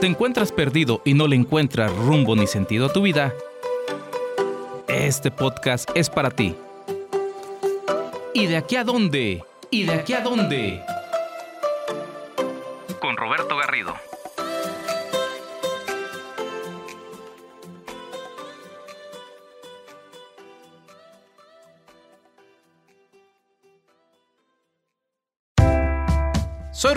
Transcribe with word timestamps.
¿Te 0.00 0.06
encuentras 0.06 0.52
perdido 0.52 1.00
y 1.04 1.14
no 1.14 1.26
le 1.26 1.36
encuentras 1.36 1.94
rumbo 1.96 2.36
ni 2.36 2.46
sentido 2.46 2.86
a 2.86 2.92
tu 2.92 3.02
vida? 3.02 3.32
Este 4.88 5.30
podcast 5.30 5.88
es 5.94 6.10
para 6.10 6.30
ti. 6.30 6.54
¿Y 8.34 8.46
de 8.46 8.56
aquí 8.56 8.76
a 8.76 8.84
dónde? 8.84 9.44
¿Y 9.70 9.84
de 9.84 9.92
aquí 9.92 10.12
a 10.12 10.20
dónde? 10.20 10.82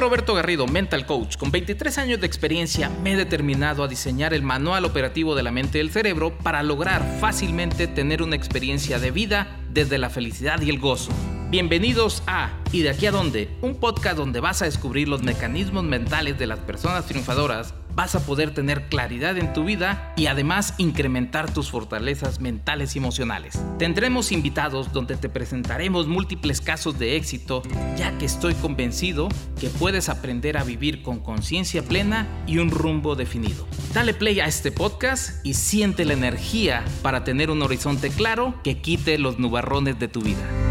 Roberto 0.08 0.36
Garrido, 0.36 0.68
mental 0.68 1.06
coach. 1.06 1.36
Con 1.36 1.52
23 1.52 1.98
años 1.98 2.22
de 2.22 2.28
experiencia 2.28 2.90
me 3.04 3.12
he 3.12 3.18
determinado 3.18 3.84
a 3.84 3.90
diseñar 3.90 4.34
el 4.34 4.42
manual 4.42 4.86
operativo 4.86 5.36
de 5.36 5.44
la 5.44 5.52
mente 5.52 5.80
y 5.80 5.82
el 5.82 5.92
cerebro 5.92 6.32
para 6.38 6.64
lograr 6.64 7.18
fácilmente 7.20 7.88
tener 7.88 8.24
una 8.24 8.38
experiencia 8.38 9.00
de 9.00 9.12
vida 9.12 9.58
desde 9.70 9.98
la 9.98 10.10
felicidad 10.10 10.62
y 10.62 10.70
el 10.70 10.80
gozo. 10.80 11.12
Bienvenidos 11.50 12.24
a 12.26 12.52
¿Y 12.72 12.84
de 12.84 12.92
aquí 12.92 13.06
a 13.06 13.12
dónde? 13.12 13.50
Un 13.62 13.82
podcast 13.82 14.16
donde 14.16 14.40
vas 14.40 14.62
a 14.62 14.66
descubrir 14.66 15.10
los 15.10 15.24
mecanismos 15.24 15.84
mentales 15.84 16.40
de 16.40 16.48
las 16.48 16.60
personas 16.60 17.06
triunfadoras 17.06 17.74
vas 17.98 18.14
a 18.14 18.24
poder 18.24 18.54
tener 18.54 18.90
claridad 18.90 19.40
en 19.40 19.54
tu 19.54 19.64
vida 19.64 20.14
y 20.16 20.28
además 20.28 20.76
incrementar 20.78 21.52
tus 21.52 21.72
fortalezas 21.72 22.40
mentales 22.40 22.96
y 22.96 23.00
emocionales. 23.00 23.60
Tendremos 23.80 24.32
invitados 24.32 24.94
donde 24.94 25.18
te 25.18 25.30
presentaremos 25.30 26.06
múltiples 26.06 26.62
casos 26.62 27.00
de 27.00 27.16
éxito, 27.16 27.64
ya 27.98 28.16
que 28.20 28.26
estoy 28.26 28.54
convencido 28.54 29.30
que 29.60 29.70
puedes 29.70 30.10
aprender 30.10 30.58
a 30.58 30.64
vivir 30.64 31.02
con 31.02 31.20
conciencia 31.20 31.82
plena 31.82 32.28
y 32.46 32.60
un 32.60 32.70
rumbo 32.70 33.16
definido. 33.16 33.68
Dale 33.96 34.14
play 34.14 34.42
a 34.42 34.46
este 34.46 34.72
podcast 34.72 35.44
y 35.44 35.56
siente 35.56 36.06
la 36.06 36.14
energía 36.14 36.86
para 37.02 37.24
tener 37.24 37.50
un 37.50 37.64
horizonte 37.64 38.12
claro 38.12 38.54
que 38.64 38.80
quite 38.80 39.18
los 39.18 39.40
nubarrones 39.40 39.98
de 39.98 40.08
tu 40.08 40.22
vida. 40.22 40.67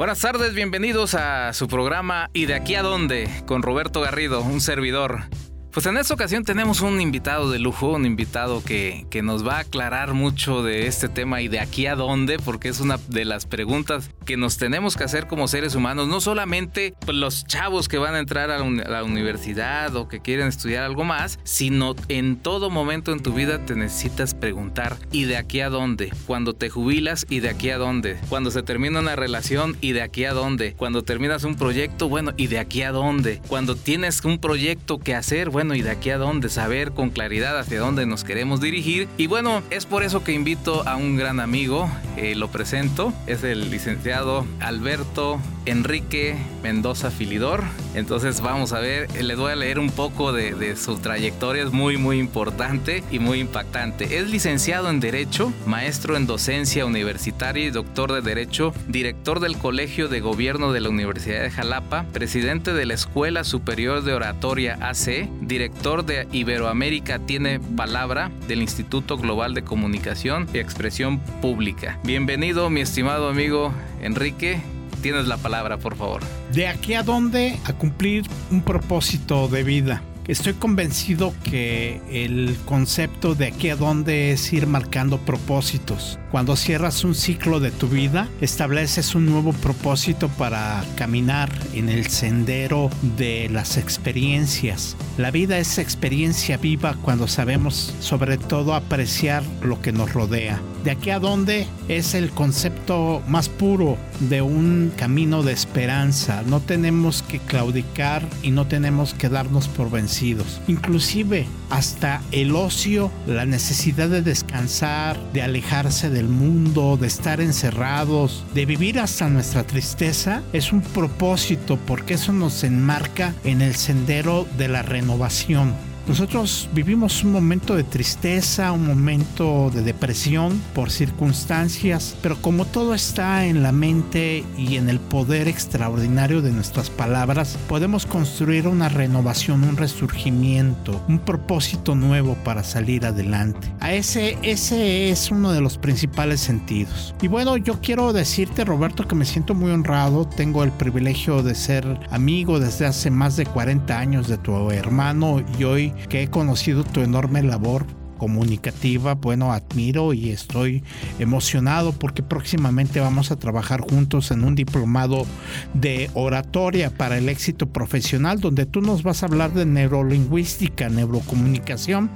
Buenas 0.00 0.22
tardes, 0.22 0.54
bienvenidos 0.54 1.12
a 1.12 1.52
su 1.52 1.68
programa 1.68 2.30
¿Y 2.32 2.46
de 2.46 2.54
aquí 2.54 2.74
a 2.74 2.80
dónde? 2.80 3.28
con 3.44 3.60
Roberto 3.60 4.00
Garrido, 4.00 4.40
un 4.40 4.62
servidor. 4.62 5.24
Pues 5.72 5.86
en 5.86 5.96
esta 5.98 6.14
ocasión 6.14 6.42
tenemos 6.42 6.80
un 6.80 7.00
invitado 7.00 7.48
de 7.48 7.60
lujo, 7.60 7.92
un 7.92 8.04
invitado 8.04 8.60
que, 8.64 9.06
que, 9.08 9.22
nos 9.22 9.46
va 9.46 9.58
a 9.58 9.60
aclarar 9.60 10.14
mucho 10.14 10.64
de 10.64 10.88
este 10.88 11.08
tema 11.08 11.42
y 11.42 11.48
de 11.48 11.60
aquí 11.60 11.86
a 11.86 11.94
dónde, 11.94 12.40
porque 12.40 12.68
es 12.68 12.80
una 12.80 12.98
de 13.06 13.24
las 13.24 13.46
preguntas 13.46 14.10
que 14.26 14.36
nos 14.36 14.56
tenemos 14.56 14.96
que 14.96 15.04
hacer 15.04 15.28
como 15.28 15.46
seres 15.46 15.76
humanos, 15.76 16.08
no 16.08 16.20
solamente 16.20 16.94
los 17.06 17.46
chavos 17.46 17.86
que 17.86 17.98
van 17.98 18.16
a 18.16 18.18
entrar 18.18 18.50
a 18.50 18.58
la 18.58 19.04
universidad 19.04 19.94
o 19.94 20.08
que 20.08 20.20
quieren 20.20 20.48
estudiar 20.48 20.82
algo 20.82 21.04
más, 21.04 21.38
sino 21.44 21.94
en 22.08 22.36
todo 22.36 22.68
momento 22.68 23.12
en 23.12 23.20
tu 23.20 23.32
vida 23.32 23.64
te 23.64 23.76
necesitas 23.76 24.34
preguntar 24.34 24.96
¿y 25.12 25.24
de 25.24 25.36
aquí 25.36 25.60
a 25.60 25.68
dónde? 25.68 26.12
Cuando 26.26 26.52
te 26.52 26.68
jubilas 26.68 27.26
¿y 27.28 27.38
de 27.38 27.48
aquí 27.48 27.70
a 27.70 27.78
dónde? 27.78 28.18
Cuando 28.28 28.50
se 28.50 28.64
termina 28.64 28.98
una 28.98 29.14
relación 29.14 29.76
¿y 29.80 29.92
de 29.92 30.02
aquí 30.02 30.24
a 30.24 30.32
dónde? 30.32 30.74
Cuando 30.74 31.04
terminas 31.04 31.44
un 31.44 31.54
proyecto, 31.54 32.08
bueno, 32.08 32.32
¿y 32.36 32.48
de 32.48 32.58
aquí 32.58 32.82
a 32.82 32.90
dónde? 32.90 33.40
Cuando 33.46 33.76
tienes 33.76 34.24
un 34.24 34.38
proyecto 34.40 34.98
que 34.98 35.14
hacer, 35.14 35.50
bueno, 35.50 35.59
bueno, 35.60 35.74
y 35.74 35.82
de 35.82 35.90
aquí 35.90 36.08
a 36.08 36.16
dónde, 36.16 36.48
saber 36.48 36.92
con 36.92 37.10
claridad 37.10 37.58
hacia 37.58 37.80
dónde 37.80 38.06
nos 38.06 38.24
queremos 38.24 38.62
dirigir. 38.62 39.08
Y 39.18 39.26
bueno, 39.26 39.62
es 39.68 39.84
por 39.84 40.02
eso 40.02 40.24
que 40.24 40.32
invito 40.32 40.88
a 40.88 40.96
un 40.96 41.16
gran 41.16 41.38
amigo, 41.38 41.86
eh, 42.16 42.34
lo 42.34 42.48
presento, 42.48 43.12
es 43.26 43.44
el 43.44 43.70
licenciado 43.70 44.46
Alberto 44.58 45.38
Enrique 45.66 46.36
Mendoza 46.62 47.10
Filidor. 47.10 47.64
Entonces 47.94 48.40
vamos 48.40 48.72
a 48.72 48.80
ver, 48.80 49.08
eh, 49.14 49.22
le 49.22 49.34
voy 49.34 49.52
a 49.52 49.56
leer 49.56 49.78
un 49.78 49.90
poco 49.90 50.32
de, 50.32 50.54
de, 50.54 50.76
su 50.76 50.96
trayectoria, 50.98 51.64
es 51.64 51.72
muy 51.72 51.98
muy 51.98 52.18
importante 52.18 53.04
y 53.10 53.18
muy 53.18 53.40
impactante. 53.40 54.18
Es 54.18 54.30
licenciado 54.30 54.88
en 54.88 55.00
Derecho, 55.00 55.52
maestro 55.66 56.16
en 56.16 56.26
docencia 56.26 56.86
universitaria 56.86 57.66
y 57.66 57.70
doctor 57.70 58.12
de 58.12 58.22
Derecho, 58.22 58.72
director 58.88 59.40
del 59.40 59.58
Colegio 59.58 60.08
de 60.08 60.20
Gobierno 60.20 60.72
de 60.72 60.80
la 60.80 60.88
Universidad 60.88 61.42
de 61.42 61.50
Jalapa, 61.50 62.06
presidente 62.12 62.72
de 62.72 62.86
la 62.86 62.94
Escuela 62.94 63.44
Superior 63.44 64.02
de 64.02 64.14
Oratoria 64.14 64.78
AC, 64.80 65.28
director 65.50 66.06
de 66.06 66.28
Iberoamérica 66.30 67.18
Tiene 67.18 67.58
Palabra 67.58 68.30
del 68.46 68.62
Instituto 68.62 69.18
Global 69.18 69.52
de 69.52 69.64
Comunicación 69.64 70.48
y 70.54 70.58
Expresión 70.58 71.18
Pública. 71.42 71.98
Bienvenido 72.04 72.70
mi 72.70 72.80
estimado 72.80 73.28
amigo 73.28 73.74
Enrique 74.00 74.62
tienes 75.00 75.26
la 75.26 75.38
palabra, 75.38 75.78
por 75.78 75.96
favor. 75.96 76.22
De 76.52 76.68
aquí 76.68 76.94
a 76.94 77.02
dónde 77.02 77.58
a 77.64 77.72
cumplir 77.72 78.24
un 78.50 78.62
propósito 78.62 79.48
de 79.48 79.64
vida. 79.64 80.02
Estoy 80.28 80.54
convencido 80.54 81.34
que 81.42 82.00
el 82.10 82.56
concepto 82.64 83.34
de 83.34 83.46
aquí 83.46 83.70
a 83.70 83.76
dónde 83.76 84.32
es 84.32 84.52
ir 84.52 84.66
marcando 84.66 85.18
propósitos. 85.18 86.18
Cuando 86.30 86.56
cierras 86.56 87.02
un 87.04 87.14
ciclo 87.14 87.58
de 87.58 87.70
tu 87.70 87.88
vida, 87.88 88.28
estableces 88.40 89.14
un 89.14 89.26
nuevo 89.26 89.52
propósito 89.52 90.28
para 90.28 90.84
caminar 90.96 91.50
en 91.74 91.88
el 91.88 92.06
sendero 92.06 92.90
de 93.16 93.48
las 93.50 93.76
experiencias. 93.76 94.96
La 95.18 95.30
vida 95.30 95.58
es 95.58 95.78
experiencia 95.78 96.56
viva 96.56 96.96
cuando 97.02 97.26
sabemos 97.26 97.94
sobre 98.00 98.38
todo 98.38 98.74
apreciar 98.74 99.42
lo 99.62 99.82
que 99.82 99.92
nos 99.92 100.12
rodea. 100.12 100.60
De 100.84 100.90
aquí 100.90 101.10
a 101.10 101.18
dónde 101.18 101.66
es 101.88 102.14
el 102.14 102.30
concepto 102.30 103.22
más 103.28 103.48
puro 103.48 103.98
de 104.20 104.42
un 104.42 104.92
camino 104.96 105.42
de 105.42 105.52
esperanza. 105.52 106.42
No 106.46 106.60
tenemos 106.60 107.22
que 107.22 107.38
claudicar 107.38 108.26
y 108.42 108.50
no 108.50 108.66
tenemos 108.66 109.12
que 109.14 109.28
darnos 109.28 109.68
por 109.68 109.90
vencidos. 109.90 110.60
Inclusive 110.68 111.46
hasta 111.68 112.22
el 112.32 112.54
ocio, 112.56 113.10
la 113.26 113.44
necesidad 113.44 114.08
de 114.08 114.22
descansar, 114.22 115.18
de 115.32 115.42
alejarse 115.42 116.10
del 116.10 116.28
mundo, 116.28 116.96
de 116.96 117.06
estar 117.06 117.40
encerrados, 117.40 118.44
de 118.54 118.66
vivir 118.66 118.98
hasta 118.98 119.28
nuestra 119.28 119.64
tristeza, 119.64 120.42
es 120.52 120.72
un 120.72 120.80
propósito 120.80 121.78
porque 121.86 122.14
eso 122.14 122.32
nos 122.32 122.64
enmarca 122.64 123.34
en 123.44 123.62
el 123.62 123.74
sendero 123.74 124.46
de 124.56 124.68
la 124.68 124.82
renovación. 124.82 125.89
Nosotros 126.10 126.68
vivimos 126.74 127.22
un 127.22 127.30
momento 127.30 127.76
de 127.76 127.84
tristeza, 127.84 128.72
un 128.72 128.84
momento 128.84 129.70
de 129.72 129.82
depresión 129.82 130.60
por 130.74 130.90
circunstancias, 130.90 132.16
pero 132.20 132.42
como 132.42 132.64
todo 132.64 132.94
está 132.94 133.46
en 133.46 133.62
la 133.62 133.70
mente 133.70 134.44
y 134.58 134.74
en 134.74 134.88
el 134.88 134.98
poder 134.98 135.46
extraordinario 135.46 136.42
de 136.42 136.50
nuestras 136.50 136.90
palabras, 136.90 137.56
podemos 137.68 138.06
construir 138.06 138.66
una 138.66 138.88
renovación, 138.88 139.62
un 139.62 139.76
resurgimiento, 139.76 141.00
un 141.06 141.20
propósito 141.20 141.94
nuevo 141.94 142.34
para 142.42 142.64
salir 142.64 143.06
adelante. 143.06 143.72
A 143.78 143.92
ese, 143.94 144.36
ese 144.42 145.10
es 145.10 145.30
uno 145.30 145.52
de 145.52 145.60
los 145.60 145.78
principales 145.78 146.40
sentidos. 146.40 147.14
Y 147.22 147.28
bueno, 147.28 147.56
yo 147.56 147.80
quiero 147.80 148.12
decirte, 148.12 148.64
Roberto, 148.64 149.06
que 149.06 149.14
me 149.14 149.24
siento 149.24 149.54
muy 149.54 149.70
honrado. 149.70 150.26
Tengo 150.26 150.64
el 150.64 150.72
privilegio 150.72 151.44
de 151.44 151.54
ser 151.54 152.00
amigo 152.10 152.58
desde 152.58 152.86
hace 152.86 153.12
más 153.12 153.36
de 153.36 153.46
40 153.46 153.96
años 153.96 154.26
de 154.26 154.38
tu 154.38 154.72
hermano 154.72 155.44
y 155.56 155.62
hoy 155.62 155.94
que 156.08 156.22
he 156.22 156.28
conocido 156.28 156.84
tu 156.84 157.00
enorme 157.00 157.42
labor 157.42 157.86
comunicativa, 158.20 159.14
bueno, 159.14 159.50
admiro 159.50 160.12
y 160.12 160.28
estoy 160.28 160.84
emocionado 161.18 161.92
porque 161.92 162.22
próximamente 162.22 163.00
vamos 163.00 163.30
a 163.30 163.36
trabajar 163.36 163.80
juntos 163.80 164.30
en 164.30 164.44
un 164.44 164.54
diplomado 164.54 165.24
de 165.72 166.10
oratoria 166.12 166.90
para 166.90 167.16
el 167.16 167.30
éxito 167.30 167.70
profesional, 167.70 168.38
donde 168.38 168.66
tú 168.66 168.82
nos 168.82 169.02
vas 169.02 169.22
a 169.22 169.26
hablar 169.26 169.54
de 169.54 169.64
neurolingüística, 169.64 170.90
neurocomunicación, 170.90 172.10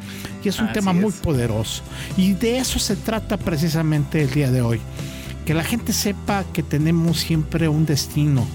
y 0.44 0.48
es 0.48 0.58
un 0.58 0.66
Así 0.66 0.74
tema 0.74 0.90
es. 0.90 1.00
muy 1.00 1.12
poderoso. 1.12 1.82
Y 2.18 2.34
de 2.34 2.58
eso 2.58 2.78
se 2.78 2.96
trata 2.96 3.38
precisamente 3.38 4.20
el 4.20 4.30
día 4.30 4.50
de 4.50 4.60
hoy. 4.60 4.80
Que 5.46 5.54
la 5.54 5.64
gente 5.64 5.94
sepa 5.94 6.44
que 6.52 6.62
tenemos 6.62 7.18
siempre 7.20 7.68
un 7.68 7.86
destino, 7.86 8.46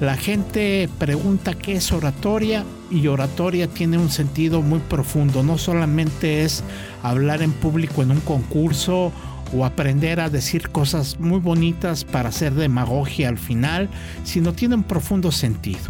la 0.00 0.16
gente 0.16 0.88
pregunta 0.98 1.52
qué 1.54 1.74
es 1.76 1.92
oratoria 1.92 2.64
y 2.90 3.06
oratoria 3.06 3.68
tiene 3.68 3.98
un 3.98 4.08
sentido 4.08 4.62
muy 4.62 4.78
profundo. 4.78 5.42
No 5.42 5.58
solamente 5.58 6.42
es 6.42 6.64
hablar 7.02 7.42
en 7.42 7.52
público 7.52 8.02
en 8.02 8.10
un 8.10 8.20
concurso 8.20 9.12
o 9.54 9.64
aprender 9.66 10.20
a 10.20 10.30
decir 10.30 10.70
cosas 10.70 11.20
muy 11.20 11.38
bonitas 11.38 12.04
para 12.04 12.30
hacer 12.30 12.54
demagogia 12.54 13.28
al 13.28 13.36
final, 13.36 13.90
sino 14.24 14.54
tiene 14.54 14.76
un 14.76 14.84
profundo 14.84 15.30
sentido. 15.30 15.80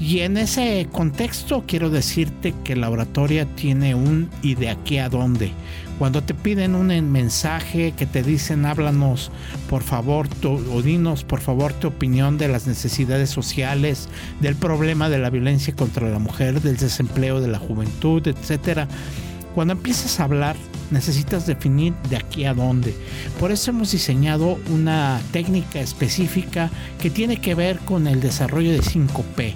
Y 0.00 0.20
en 0.20 0.38
ese 0.38 0.88
contexto 0.90 1.64
quiero 1.66 1.90
decirte 1.90 2.54
que 2.64 2.74
la 2.76 2.88
oratoria 2.88 3.46
tiene 3.54 3.94
un 3.94 4.30
y 4.42 4.54
de 4.54 4.70
aquí 4.70 4.98
a 4.98 5.10
dónde. 5.10 5.52
Cuando 5.98 6.22
te 6.22 6.34
piden 6.34 6.74
un 6.74 6.88
mensaje 7.10 7.92
que 7.92 8.04
te 8.04 8.22
dicen 8.22 8.66
háblanos 8.66 9.30
por 9.70 9.82
favor 9.82 10.28
o 10.44 10.82
dinos 10.82 11.24
por 11.24 11.40
favor 11.40 11.72
tu 11.72 11.88
opinión 11.88 12.36
de 12.36 12.48
las 12.48 12.66
necesidades 12.66 13.30
sociales, 13.30 14.08
del 14.40 14.56
problema 14.56 15.08
de 15.08 15.18
la 15.18 15.30
violencia 15.30 15.74
contra 15.74 16.08
la 16.10 16.18
mujer, 16.18 16.60
del 16.60 16.76
desempleo 16.76 17.40
de 17.40 17.48
la 17.48 17.58
juventud, 17.58 18.26
etcétera. 18.26 18.88
Cuando 19.54 19.72
empiezas 19.72 20.20
a 20.20 20.24
hablar 20.24 20.54
necesitas 20.90 21.46
definir 21.46 21.94
de 22.10 22.16
aquí 22.16 22.44
a 22.44 22.52
dónde. 22.52 22.94
Por 23.40 23.50
eso 23.50 23.70
hemos 23.70 23.90
diseñado 23.90 24.58
una 24.70 25.20
técnica 25.32 25.80
específica 25.80 26.70
que 27.00 27.10
tiene 27.10 27.38
que 27.38 27.54
ver 27.54 27.78
con 27.78 28.06
el 28.06 28.20
desarrollo 28.20 28.70
de 28.72 28.80
5P. 28.80 29.54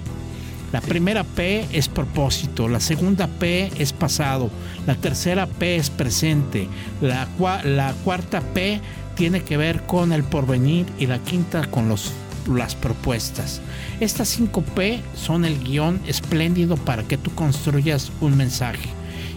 La 0.71 0.79
primera 0.79 1.25
P 1.25 1.67
es 1.73 1.89
propósito, 1.89 2.69
la 2.69 2.79
segunda 2.79 3.27
P 3.27 3.71
es 3.77 3.91
pasado, 3.91 4.49
la 4.87 4.95
tercera 4.95 5.45
P 5.45 5.75
es 5.75 5.89
presente, 5.89 6.69
la, 7.01 7.27
la 7.65 7.93
cuarta 8.05 8.39
P 8.39 8.79
tiene 9.15 9.43
que 9.43 9.57
ver 9.57 9.83
con 9.83 10.13
el 10.13 10.23
porvenir 10.23 10.85
y 10.97 11.07
la 11.07 11.19
quinta 11.19 11.69
con 11.69 11.89
los, 11.89 12.13
las 12.47 12.75
propuestas. 12.75 13.61
Estas 13.99 14.29
5 14.29 14.61
P 14.61 15.01
son 15.13 15.43
el 15.43 15.61
guion 15.61 15.99
espléndido 16.07 16.77
para 16.77 17.03
que 17.03 17.17
tú 17.17 17.31
construyas 17.35 18.09
un 18.21 18.37
mensaje. 18.37 18.89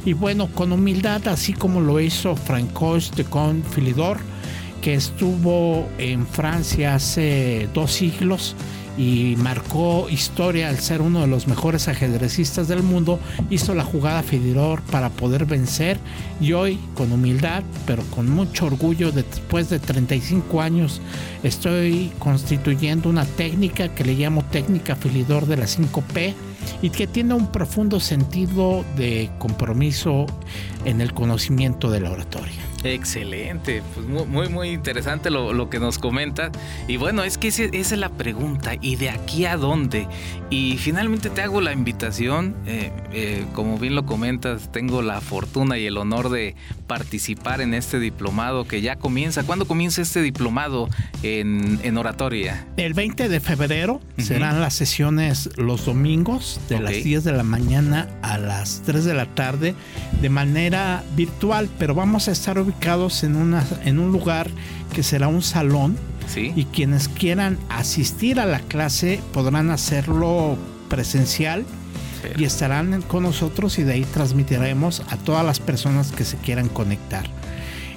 Y 0.04 0.12
bueno, 0.12 0.48
con 0.48 0.70
humildad, 0.70 1.26
así 1.26 1.52
como 1.52 1.80
lo 1.80 1.98
hizo 1.98 2.36
Francois 2.36 3.10
de 3.16 3.24
Confilidor, 3.24 4.18
que 4.82 4.94
estuvo 4.94 5.88
en 5.98 6.26
Francia 6.26 6.94
hace 6.94 7.68
dos 7.72 7.90
siglos, 7.90 8.54
y 8.96 9.34
marcó 9.38 10.08
historia 10.08 10.68
al 10.68 10.78
ser 10.78 11.02
uno 11.02 11.20
de 11.20 11.26
los 11.26 11.46
mejores 11.46 11.88
ajedrecistas 11.88 12.68
del 12.68 12.82
mundo, 12.82 13.18
hizo 13.50 13.74
la 13.74 13.84
jugada 13.84 14.22
Fidilor 14.22 14.82
para 14.82 15.10
poder 15.10 15.46
vencer 15.46 15.98
y 16.40 16.52
hoy 16.52 16.78
con 16.94 17.12
humildad, 17.12 17.62
pero 17.86 18.02
con 18.14 18.30
mucho 18.30 18.66
orgullo, 18.66 19.12
después 19.12 19.68
de 19.70 19.78
35 19.78 20.60
años, 20.60 21.00
estoy 21.42 22.12
constituyendo 22.18 23.08
una 23.08 23.24
técnica 23.24 23.94
que 23.94 24.04
le 24.04 24.14
llamo 24.14 24.44
técnica 24.44 24.96
Filidor 24.96 25.46
de 25.46 25.56
la 25.56 25.66
5P 25.66 26.34
y 26.82 26.90
que 26.90 27.06
tiene 27.06 27.34
un 27.34 27.50
profundo 27.50 28.00
sentido 28.00 28.84
de 28.96 29.30
compromiso 29.38 30.26
en 30.84 31.00
el 31.00 31.12
conocimiento 31.12 31.90
de 31.90 32.00
la 32.00 32.10
oratoria. 32.10 32.64
Excelente, 32.84 33.82
pues 33.94 34.06
muy, 34.06 34.48
muy 34.50 34.68
interesante 34.68 35.30
lo, 35.30 35.70
que 35.70 35.80
nos 35.80 35.98
comentas. 35.98 36.52
Y 36.86 36.98
bueno, 36.98 37.24
es 37.24 37.38
que 37.38 37.48
esa 37.48 37.64
es 37.64 37.92
la 37.92 38.10
pregunta, 38.10 38.74
¿y 38.78 38.96
de 38.96 39.08
aquí 39.08 39.46
a 39.46 39.56
dónde? 39.56 40.06
Y 40.50 40.76
finalmente 40.76 41.30
te 41.30 41.40
hago 41.40 41.62
la 41.62 41.72
invitación, 41.72 42.54
eh, 42.66 42.92
eh, 43.12 43.46
como 43.54 43.78
bien 43.78 43.94
lo 43.94 44.04
comentas, 44.04 44.70
tengo 44.70 45.00
la 45.00 45.22
fortuna 45.22 45.78
y 45.78 45.86
el 45.86 45.96
honor 45.96 46.28
de 46.28 46.56
participar 46.86 47.62
en 47.62 47.72
este 47.72 47.98
diplomado 47.98 48.66
que 48.66 48.82
ya 48.82 48.96
comienza. 48.96 49.44
¿Cuándo 49.44 49.66
comienza 49.66 50.02
este 50.02 50.20
diplomado 50.20 50.90
en, 51.22 51.96
oratoria? 51.96 52.66
El 52.76 52.92
20 52.92 53.30
de 53.30 53.40
febrero 53.40 54.02
serán 54.18 54.60
las 54.60 54.74
sesiones 54.74 55.48
los 55.56 55.86
domingos 55.86 56.60
de 56.68 56.80
las 56.80 56.92
10 56.92 57.24
de 57.24 57.32
la 57.32 57.44
mañana 57.44 58.08
a 58.20 58.36
las 58.36 58.82
3 58.84 59.04
de 59.04 59.14
la 59.14 59.26
tarde 59.26 59.74
de 60.20 60.28
manera 60.28 60.73
virtual, 61.16 61.68
pero 61.78 61.94
vamos 61.94 62.28
a 62.28 62.32
estar 62.32 62.58
ubicados 62.58 63.24
en, 63.24 63.36
una, 63.36 63.64
en 63.84 63.98
un 63.98 64.12
lugar 64.12 64.48
que 64.92 65.02
será 65.02 65.28
un 65.28 65.42
salón. 65.42 65.96
Y 66.36 66.64
quienes 66.64 67.08
quieran 67.08 67.58
asistir 67.68 68.40
a 68.40 68.46
la 68.46 68.58
clase 68.60 69.20
podrán 69.32 69.70
hacerlo 69.70 70.56
presencial 70.88 71.64
y 72.36 72.44
estarán 72.44 73.02
con 73.02 73.22
nosotros 73.24 73.78
y 73.78 73.84
de 73.84 73.92
ahí 73.92 74.04
transmitiremos 74.04 75.02
a 75.10 75.16
todas 75.16 75.44
las 75.44 75.60
personas 75.60 76.12
que 76.12 76.24
se 76.24 76.36
quieran 76.38 76.68
conectar. 76.68 77.24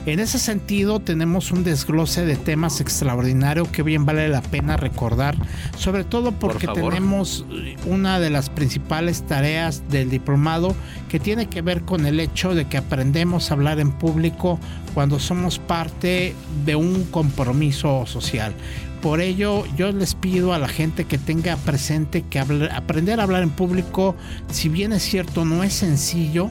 En 0.08 0.20
ese 0.22 0.40
sentido, 0.40 1.02
tenemos 1.02 1.52
un 1.52 1.66
desglose 1.66 2.26
de 2.26 2.38
temas 2.38 2.80
extraordinario 2.80 3.70
que 3.70 3.84
bien 3.84 4.06
vale 4.06 4.30
la 4.30 4.42
pena 4.42 4.78
recordar, 4.78 5.36
sobre 5.78 6.06
todo 6.06 6.32
porque 6.32 6.66
tenemos 6.66 7.44
una 7.86 8.18
de 8.18 8.30
las 8.30 8.50
principales 8.50 9.24
tareas 9.28 9.84
del 9.90 10.10
diplomado 10.10 10.74
que 11.10 11.20
tiene 11.20 11.48
que 11.48 11.62
ver 11.62 11.82
con 11.82 12.06
el 12.06 12.22
hecho 12.22 12.56
de 12.56 12.70
que 12.70 12.78
aprendemos 12.78 13.52
a 13.52 13.56
hablar 13.56 13.82
en 13.82 13.92
público 13.92 14.62
cuando 14.94 15.20
somos 15.20 15.60
parte 15.60 16.34
de 16.66 16.78
un 16.78 17.04
compromiso 17.04 18.06
social. 18.06 18.54
Por 19.02 19.20
ello, 19.20 19.66
yo 19.76 19.92
les 19.92 20.16
pido 20.16 20.54
a 20.54 20.58
la 20.58 20.70
gente 20.70 21.04
que 21.04 21.18
tenga 21.18 21.58
presente 21.58 22.22
que 22.22 22.40
aprender 22.40 23.20
a 23.20 23.24
hablar 23.24 23.44
en 23.44 23.50
público, 23.50 24.16
si 24.52 24.70
bien 24.70 24.94
es 24.94 25.04
cierto, 25.04 25.44
no 25.44 25.66
es 25.66 25.74
sencillo, 25.74 26.50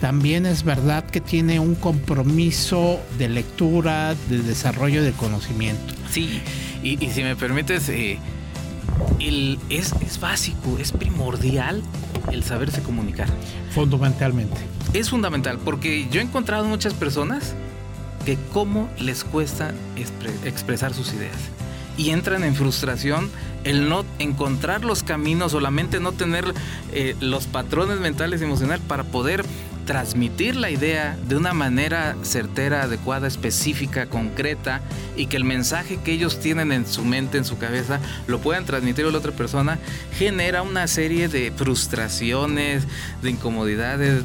también 0.00 0.46
es 0.46 0.64
verdad 0.64 1.04
que 1.04 1.20
tiene 1.20 1.60
un 1.60 1.74
compromiso 1.74 3.00
de 3.18 3.28
lectura, 3.28 4.14
de 4.28 4.38
desarrollo 4.38 5.02
de 5.02 5.12
conocimiento. 5.12 5.94
Sí, 6.10 6.40
y, 6.82 6.96
si 7.10 7.22
me 7.22 7.36
permites, 7.36 7.88
eh, 7.90 8.18
es, 9.68 9.92
es 10.00 10.20
básico, 10.20 10.78
es 10.78 10.92
primordial 10.92 11.82
el 12.32 12.42
saberse 12.42 12.82
comunicar. 12.82 13.28
Fundamentalmente. 13.74 14.56
Es 14.94 15.10
fundamental, 15.10 15.58
porque 15.64 16.08
yo 16.10 16.20
he 16.20 16.24
encontrado 16.24 16.64
muchas 16.64 16.94
personas 16.94 17.54
que 18.24 18.38
cómo 18.52 18.88
les 18.98 19.24
cuesta 19.24 19.72
expresar 20.44 20.94
sus 20.94 21.12
ideas. 21.12 21.36
Y 21.96 22.10
entran 22.10 22.44
en 22.44 22.54
frustración 22.54 23.30
el 23.64 23.88
no 23.88 24.06
encontrar 24.18 24.84
los 24.84 25.02
caminos 25.02 25.52
o 25.52 25.60
la 25.60 25.70
mente 25.70 26.00
no 26.00 26.12
tener 26.12 26.54
eh, 26.92 27.14
los 27.20 27.46
patrones 27.46 28.00
mentales 28.00 28.40
y 28.40 28.44
emocionales 28.44 28.82
para 28.86 29.04
poder 29.04 29.44
transmitir 29.90 30.54
la 30.54 30.70
idea 30.70 31.18
de 31.26 31.36
una 31.36 31.52
manera 31.52 32.14
certera, 32.22 32.84
adecuada, 32.84 33.26
específica, 33.26 34.06
concreta 34.06 34.82
y 35.16 35.26
que 35.26 35.36
el 35.36 35.42
mensaje 35.42 35.96
que 35.96 36.12
ellos 36.12 36.38
tienen 36.38 36.70
en 36.70 36.86
su 36.86 37.04
mente, 37.04 37.38
en 37.38 37.44
su 37.44 37.58
cabeza, 37.58 37.98
lo 38.28 38.38
puedan 38.38 38.64
transmitir 38.64 39.04
a 39.04 39.10
la 39.10 39.18
otra 39.18 39.32
persona, 39.32 39.80
genera 40.16 40.62
una 40.62 40.86
serie 40.86 41.26
de 41.26 41.50
frustraciones, 41.50 42.86
de 43.20 43.30
incomodidades, 43.30 44.22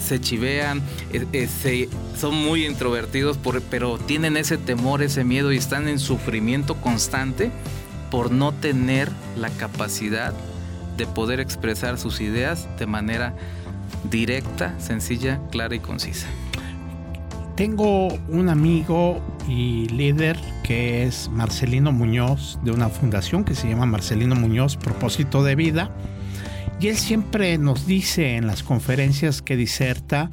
se, 0.00 0.20
chivean, 0.20 0.82
eh, 1.14 1.24
eh, 1.32 1.88
son 2.14 2.34
muy 2.34 2.66
introvertidos, 2.66 3.38
pero 3.70 3.96
tienen 3.96 4.36
ese 4.36 4.58
temor, 4.58 5.00
ese 5.00 5.24
miedo 5.24 5.50
y 5.50 5.56
están 5.56 5.88
en 5.88 5.98
sufrimiento 5.98 6.74
constante 6.74 7.50
por 8.10 8.30
no 8.30 8.52
tener 8.52 9.10
la 9.34 9.48
capacidad 9.48 10.34
de 10.98 11.06
poder 11.06 11.40
expresar 11.40 11.96
sus 11.96 12.20
ideas 12.20 12.68
de 12.78 12.84
manera 12.84 13.34
directa, 14.10 14.78
sencilla, 14.78 15.40
clara 15.50 15.74
y 15.74 15.80
concisa. 15.80 16.26
Tengo 17.56 18.08
un 18.28 18.48
amigo 18.48 19.20
y 19.48 19.88
líder 19.88 20.38
que 20.62 21.04
es 21.04 21.30
Marcelino 21.30 21.90
Muñoz 21.90 22.58
de 22.62 22.70
una 22.70 22.88
fundación 22.88 23.44
que 23.44 23.54
se 23.54 23.68
llama 23.68 23.86
Marcelino 23.86 24.34
Muñoz 24.34 24.76
Propósito 24.76 25.42
de 25.42 25.54
Vida. 25.54 25.90
Y 26.80 26.88
él 26.88 26.96
siempre 26.96 27.56
nos 27.56 27.86
dice 27.86 28.36
en 28.36 28.46
las 28.46 28.62
conferencias 28.62 29.40
que 29.40 29.56
diserta 29.56 30.30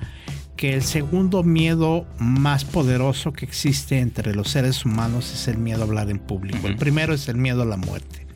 que 0.57 0.73
el 0.73 0.83
segundo 0.83 1.43
miedo 1.43 2.05
más 2.19 2.65
poderoso 2.65 3.31
que 3.31 3.45
existe 3.45 3.99
entre 3.99 4.35
los 4.35 4.49
seres 4.49 4.85
humanos 4.85 5.31
es 5.33 5.47
el 5.47 5.57
miedo 5.57 5.81
a 5.81 5.85
hablar 5.85 6.09
en 6.09 6.19
público. 6.19 6.67
El 6.67 6.75
primero 6.75 7.13
es 7.13 7.29
el 7.29 7.37
miedo 7.37 7.61
a 7.61 7.65
la 7.65 7.77
muerte 7.77 8.27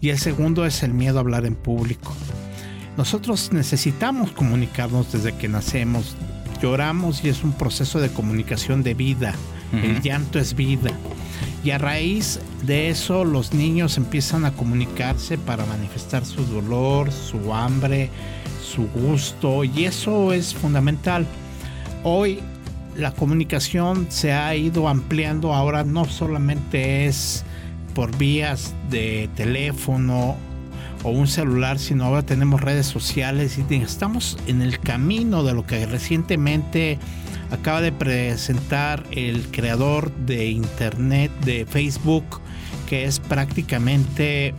y 0.00 0.10
el 0.10 0.18
segundo 0.18 0.66
es 0.66 0.82
el 0.82 0.92
miedo 0.92 1.18
a 1.18 1.20
hablar 1.20 1.46
en 1.46 1.54
público. 1.54 2.14
Nosotros 2.96 3.50
necesitamos 3.52 4.30
comunicarnos 4.32 5.12
desde 5.12 5.36
que 5.36 5.48
nacemos. 5.48 6.14
Lloramos 6.62 7.24
y 7.24 7.28
es 7.28 7.42
un 7.42 7.52
proceso 7.52 8.00
de 8.00 8.10
comunicación 8.10 8.82
de 8.82 8.94
vida. 8.94 9.34
El 9.72 10.00
llanto 10.02 10.38
es 10.38 10.54
vida. 10.54 10.92
Y 11.64 11.70
a 11.70 11.78
raíz 11.78 12.38
de 12.62 12.90
eso 12.90 13.24
los 13.24 13.52
niños 13.52 13.96
empiezan 13.96 14.44
a 14.44 14.52
comunicarse 14.52 15.36
para 15.36 15.66
manifestar 15.66 16.24
su 16.24 16.44
dolor, 16.44 17.10
su 17.10 17.52
hambre, 17.52 18.10
su 18.62 18.86
gusto. 18.86 19.64
Y 19.64 19.86
eso 19.86 20.32
es 20.32 20.54
fundamental. 20.54 21.26
Hoy 22.04 22.38
la 22.96 23.10
comunicación 23.10 24.06
se 24.10 24.32
ha 24.32 24.54
ido 24.54 24.88
ampliando. 24.88 25.52
Ahora 25.52 25.82
no 25.82 26.04
solamente 26.04 27.06
es 27.06 27.44
por 27.94 28.16
vías 28.16 28.72
de 28.90 29.28
teléfono 29.34 30.36
o 31.04 31.10
un 31.10 31.28
celular, 31.28 31.78
sino 31.78 32.04
ahora 32.04 32.22
tenemos 32.22 32.60
redes 32.60 32.86
sociales 32.86 33.58
y 33.58 33.74
estamos 33.74 34.36
en 34.46 34.62
el 34.62 34.80
camino 34.80 35.44
de 35.44 35.54
lo 35.54 35.64
que 35.66 35.86
recientemente 35.86 36.98
acaba 37.50 37.80
de 37.80 37.92
presentar 37.92 39.04
el 39.12 39.46
creador 39.50 40.12
de 40.26 40.46
Internet 40.46 41.30
de 41.44 41.66
Facebook, 41.66 42.24
que 42.88 43.04
es 43.04 43.20
prácticamente 43.20 44.54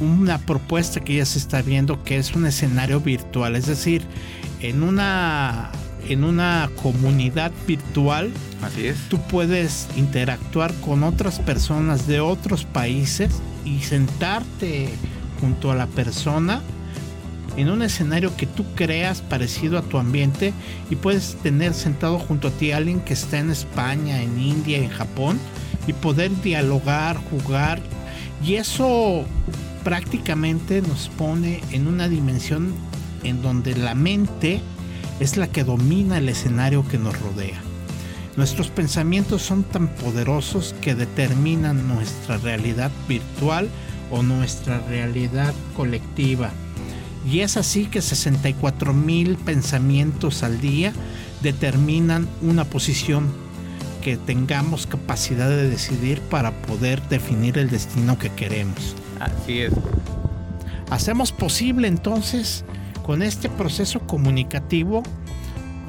una 0.00 0.38
propuesta 0.38 1.00
que 1.00 1.16
ya 1.16 1.24
se 1.24 1.38
está 1.38 1.62
viendo 1.62 2.02
que 2.04 2.16
es 2.16 2.34
un 2.34 2.46
escenario 2.46 3.00
virtual, 3.00 3.54
es 3.56 3.66
decir, 3.66 4.02
en 4.60 4.82
una 4.82 5.70
en 6.08 6.24
una 6.24 6.70
comunidad 6.82 7.52
virtual, 7.68 8.32
Así 8.62 8.86
es. 8.86 8.96
tú 9.08 9.20
puedes 9.28 9.86
interactuar 9.96 10.72
con 10.80 11.04
otras 11.04 11.38
personas 11.38 12.06
de 12.06 12.20
otros 12.20 12.64
países 12.64 13.30
y 13.64 13.80
sentarte 13.80 14.88
junto 15.40 15.70
a 15.70 15.74
la 15.74 15.86
persona 15.86 16.62
en 17.56 17.68
un 17.68 17.82
escenario 17.82 18.36
que 18.36 18.46
tú 18.46 18.64
creas 18.74 19.22
parecido 19.22 19.78
a 19.78 19.82
tu 19.82 19.98
ambiente 19.98 20.52
y 20.88 20.96
puedes 20.96 21.36
tener 21.42 21.74
sentado 21.74 22.18
junto 22.18 22.48
a 22.48 22.50
ti 22.52 22.72
a 22.72 22.76
alguien 22.76 23.00
que 23.00 23.14
está 23.14 23.38
en 23.38 23.50
España, 23.50 24.22
en 24.22 24.40
India, 24.40 24.78
en 24.78 24.88
Japón 24.88 25.38
y 25.86 25.92
poder 25.92 26.30
dialogar, 26.42 27.16
jugar 27.16 27.80
y 28.44 28.54
eso 28.54 29.24
prácticamente 29.84 30.82
nos 30.82 31.08
pone 31.08 31.60
en 31.72 31.86
una 31.86 32.08
dimensión 32.08 32.72
en 33.24 33.42
donde 33.42 33.74
la 33.76 33.94
mente 33.94 34.60
es 35.18 35.36
la 35.36 35.48
que 35.48 35.64
domina 35.64 36.18
el 36.18 36.28
escenario 36.28 36.86
que 36.86 36.98
nos 36.98 37.18
rodea. 37.20 37.60
Nuestros 38.36 38.68
pensamientos 38.68 39.42
son 39.42 39.64
tan 39.64 39.88
poderosos 39.88 40.74
que 40.80 40.94
determinan 40.94 41.88
nuestra 41.88 42.38
realidad 42.38 42.90
virtual 43.08 43.68
o 44.10 44.22
nuestra 44.22 44.80
realidad 44.80 45.54
colectiva. 45.76 46.50
Y 47.26 47.40
es 47.40 47.56
así 47.56 47.86
que 47.86 48.00
64 48.00 48.94
mil 48.94 49.36
pensamientos 49.36 50.42
al 50.42 50.60
día 50.60 50.92
determinan 51.42 52.28
una 52.42 52.64
posición 52.64 53.28
que 54.02 54.16
tengamos 54.16 54.86
capacidad 54.86 55.48
de 55.48 55.68
decidir 55.68 56.20
para 56.22 56.52
poder 56.62 57.02
definir 57.08 57.58
el 57.58 57.68
destino 57.68 58.18
que 58.18 58.30
queremos. 58.30 58.96
Así 59.20 59.60
es. 59.60 59.72
Hacemos 60.90 61.32
posible 61.32 61.86
entonces 61.86 62.64
con 63.04 63.22
este 63.22 63.48
proceso 63.48 64.00
comunicativo 64.00 65.02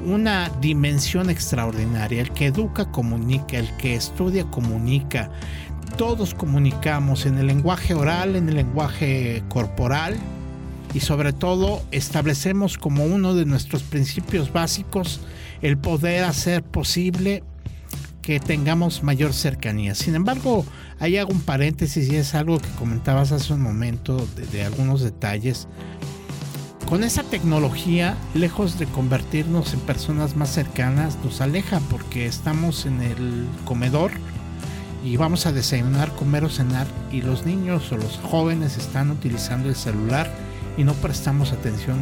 una 0.04 0.50
dimensión 0.60 1.30
extraordinaria. 1.30 2.20
El 2.20 2.30
que 2.32 2.46
educa 2.46 2.86
comunica, 2.86 3.58
el 3.58 3.70
que 3.76 3.94
estudia 3.94 4.44
comunica. 4.44 5.30
Todos 5.96 6.34
comunicamos 6.34 7.26
en 7.26 7.38
el 7.38 7.46
lenguaje 7.46 7.94
oral, 7.94 8.36
en 8.36 8.48
el 8.48 8.56
lenguaje 8.56 9.42
corporal 9.48 10.16
y 10.94 11.00
sobre 11.00 11.32
todo 11.32 11.82
establecemos 11.90 12.78
como 12.78 13.04
uno 13.04 13.34
de 13.34 13.44
nuestros 13.44 13.82
principios 13.82 14.52
básicos 14.52 15.20
el 15.60 15.78
poder 15.78 16.24
hacer 16.24 16.62
posible 16.62 17.42
que 18.22 18.40
tengamos 18.40 19.02
mayor 19.02 19.32
cercanía. 19.32 19.94
Sin 19.94 20.14
embargo, 20.14 20.64
ahí 20.98 21.16
hago 21.16 21.32
un 21.32 21.40
paréntesis 21.40 22.08
y 22.08 22.16
es 22.16 22.34
algo 22.34 22.58
que 22.58 22.68
comentabas 22.78 23.32
hace 23.32 23.52
un 23.52 23.62
momento 23.62 24.26
de, 24.52 24.64
algunos 24.64 25.02
detalles. 25.02 25.66
Con 26.88 27.04
esa 27.04 27.22
tecnología, 27.22 28.16
lejos 28.34 28.78
de 28.78 28.86
convertirnos 28.86 29.74
en 29.74 29.80
personas 29.80 30.36
más 30.36 30.50
cercanas, 30.50 31.18
nos 31.24 31.40
aleja 31.40 31.80
porque 31.90 32.26
estamos 32.26 32.86
en 32.86 33.00
el 33.02 33.46
comedor 33.64 34.12
y 35.04 35.16
vamos 35.16 35.46
a 35.46 35.52
desayunar, 35.52 36.12
comer 36.14 36.44
o 36.44 36.48
cenar 36.48 36.86
y 37.10 37.22
los 37.22 37.44
niños 37.44 37.90
o 37.92 37.96
los 37.96 38.18
jóvenes 38.18 38.76
están 38.76 39.10
utilizando 39.10 39.68
el 39.68 39.76
celular 39.76 40.32
y 40.76 40.84
no 40.84 40.94
prestamos 40.94 41.52
atención 41.52 41.98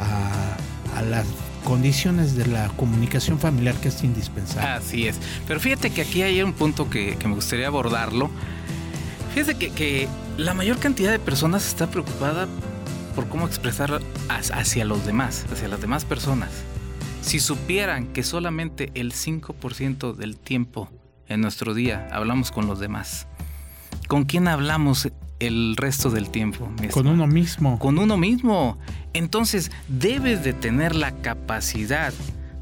a, 0.00 0.98
a 0.98 1.02
las 1.02 1.26
condiciones 1.64 2.34
de 2.34 2.46
la 2.46 2.68
comunicación 2.70 3.38
familiar 3.38 3.74
que 3.76 3.88
es 3.88 4.02
indispensable. 4.02 4.70
Así 4.70 5.06
es. 5.06 5.18
Pero 5.46 5.60
fíjate 5.60 5.90
que 5.90 6.02
aquí 6.02 6.22
hay 6.22 6.42
un 6.42 6.52
punto 6.52 6.88
que, 6.88 7.16
me 7.24 7.34
gustaría 7.34 7.66
abordarlo. 7.66 8.30
Fíjate 9.34 9.56
que, 9.56 9.70
que, 9.70 10.08
la 10.36 10.54
mayor 10.54 10.78
cantidad 10.78 11.10
de 11.10 11.18
personas 11.18 11.66
está 11.66 11.90
preocupada 11.90 12.46
por 13.14 13.28
cómo 13.28 13.46
expresar 13.46 14.00
hacia 14.28 14.84
los 14.84 15.04
demás, 15.04 15.44
hacia 15.52 15.66
las 15.66 15.80
demás 15.80 16.04
personas. 16.04 16.50
Si 17.22 17.40
supieran 17.40 18.06
que 18.12 18.22
solamente 18.22 18.92
el 18.94 19.12
5% 19.12 20.14
del 20.14 20.36
tiempo 20.36 20.88
en 21.28 21.40
nuestro 21.40 21.74
día 21.74 22.08
hablamos 22.12 22.50
con 22.50 22.66
los 22.66 22.80
demás, 22.80 23.26
¿con 24.08 24.24
quién 24.24 24.48
hablamos 24.48 25.08
el 25.38 25.76
resto 25.76 26.10
del 26.10 26.30
tiempo. 26.30 26.70
Con 26.90 27.06
uno 27.06 27.26
mismo. 27.26 27.78
Con 27.78 27.98
uno 27.98 28.16
mismo. 28.16 28.78
Entonces 29.12 29.70
debes 29.88 30.42
de 30.44 30.52
tener 30.52 30.94
la 30.94 31.12
capacidad 31.12 32.12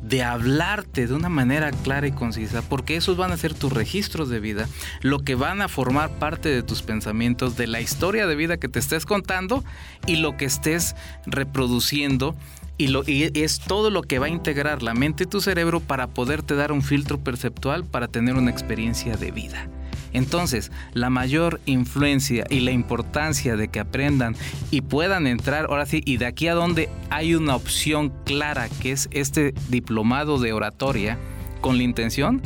de 0.02 0.22
hablarte 0.22 1.08
de 1.08 1.14
una 1.14 1.28
manera 1.28 1.72
clara 1.72 2.06
y 2.06 2.12
concisa, 2.12 2.62
porque 2.62 2.96
esos 2.96 3.16
van 3.16 3.32
a 3.32 3.36
ser 3.36 3.54
tus 3.54 3.72
registros 3.72 4.28
de 4.28 4.38
vida, 4.38 4.68
lo 5.00 5.24
que 5.24 5.34
van 5.34 5.62
a 5.62 5.68
formar 5.68 6.10
parte 6.10 6.48
de 6.48 6.62
tus 6.62 6.82
pensamientos, 6.82 7.56
de 7.56 7.66
la 7.66 7.80
historia 7.80 8.28
de 8.28 8.36
vida 8.36 8.56
que 8.56 8.68
te 8.68 8.78
estés 8.78 9.04
contando 9.04 9.64
y 10.06 10.16
lo 10.16 10.36
que 10.36 10.44
estés 10.44 10.94
reproduciendo. 11.26 12.36
Y, 12.78 13.40
es 13.40 13.60
todo 13.60 13.90
lo 13.90 14.02
que 14.02 14.18
va 14.18 14.26
a 14.26 14.30
integrar 14.30 14.82
la 14.82 14.94
mente 14.94 15.24
y 15.24 15.26
tu 15.26 15.40
cerebro 15.40 15.80
para 15.80 16.08
poderte 16.08 16.54
dar 16.54 16.72
un 16.72 16.82
filtro 16.82 17.18
perceptual 17.18 17.84
para 17.84 18.08
tener 18.08 18.34
una 18.34 18.50
experiencia 18.50 19.16
de 19.16 19.30
vida. 19.30 19.68
Entonces, 20.12 20.70
la 20.94 21.10
mayor 21.10 21.60
influencia 21.66 22.46
y 22.48 22.60
la 22.60 22.70
importancia 22.70 23.56
de 23.56 23.68
que 23.68 23.80
aprendan 23.80 24.36
y 24.70 24.82
puedan 24.82 25.26
entrar, 25.26 25.66
ahora 25.66 25.86
sí, 25.86 26.02
y 26.04 26.16
de 26.16 26.26
aquí 26.26 26.48
a 26.48 26.54
donde 26.54 26.88
hay 27.10 27.34
una 27.34 27.56
opción 27.56 28.12
clara, 28.24 28.68
que 28.80 28.92
es 28.92 29.08
este 29.10 29.52
diplomado 29.68 30.38
de 30.38 30.52
oratoria, 30.52 31.18
con 31.60 31.76
la 31.78 31.82
intención 31.82 32.40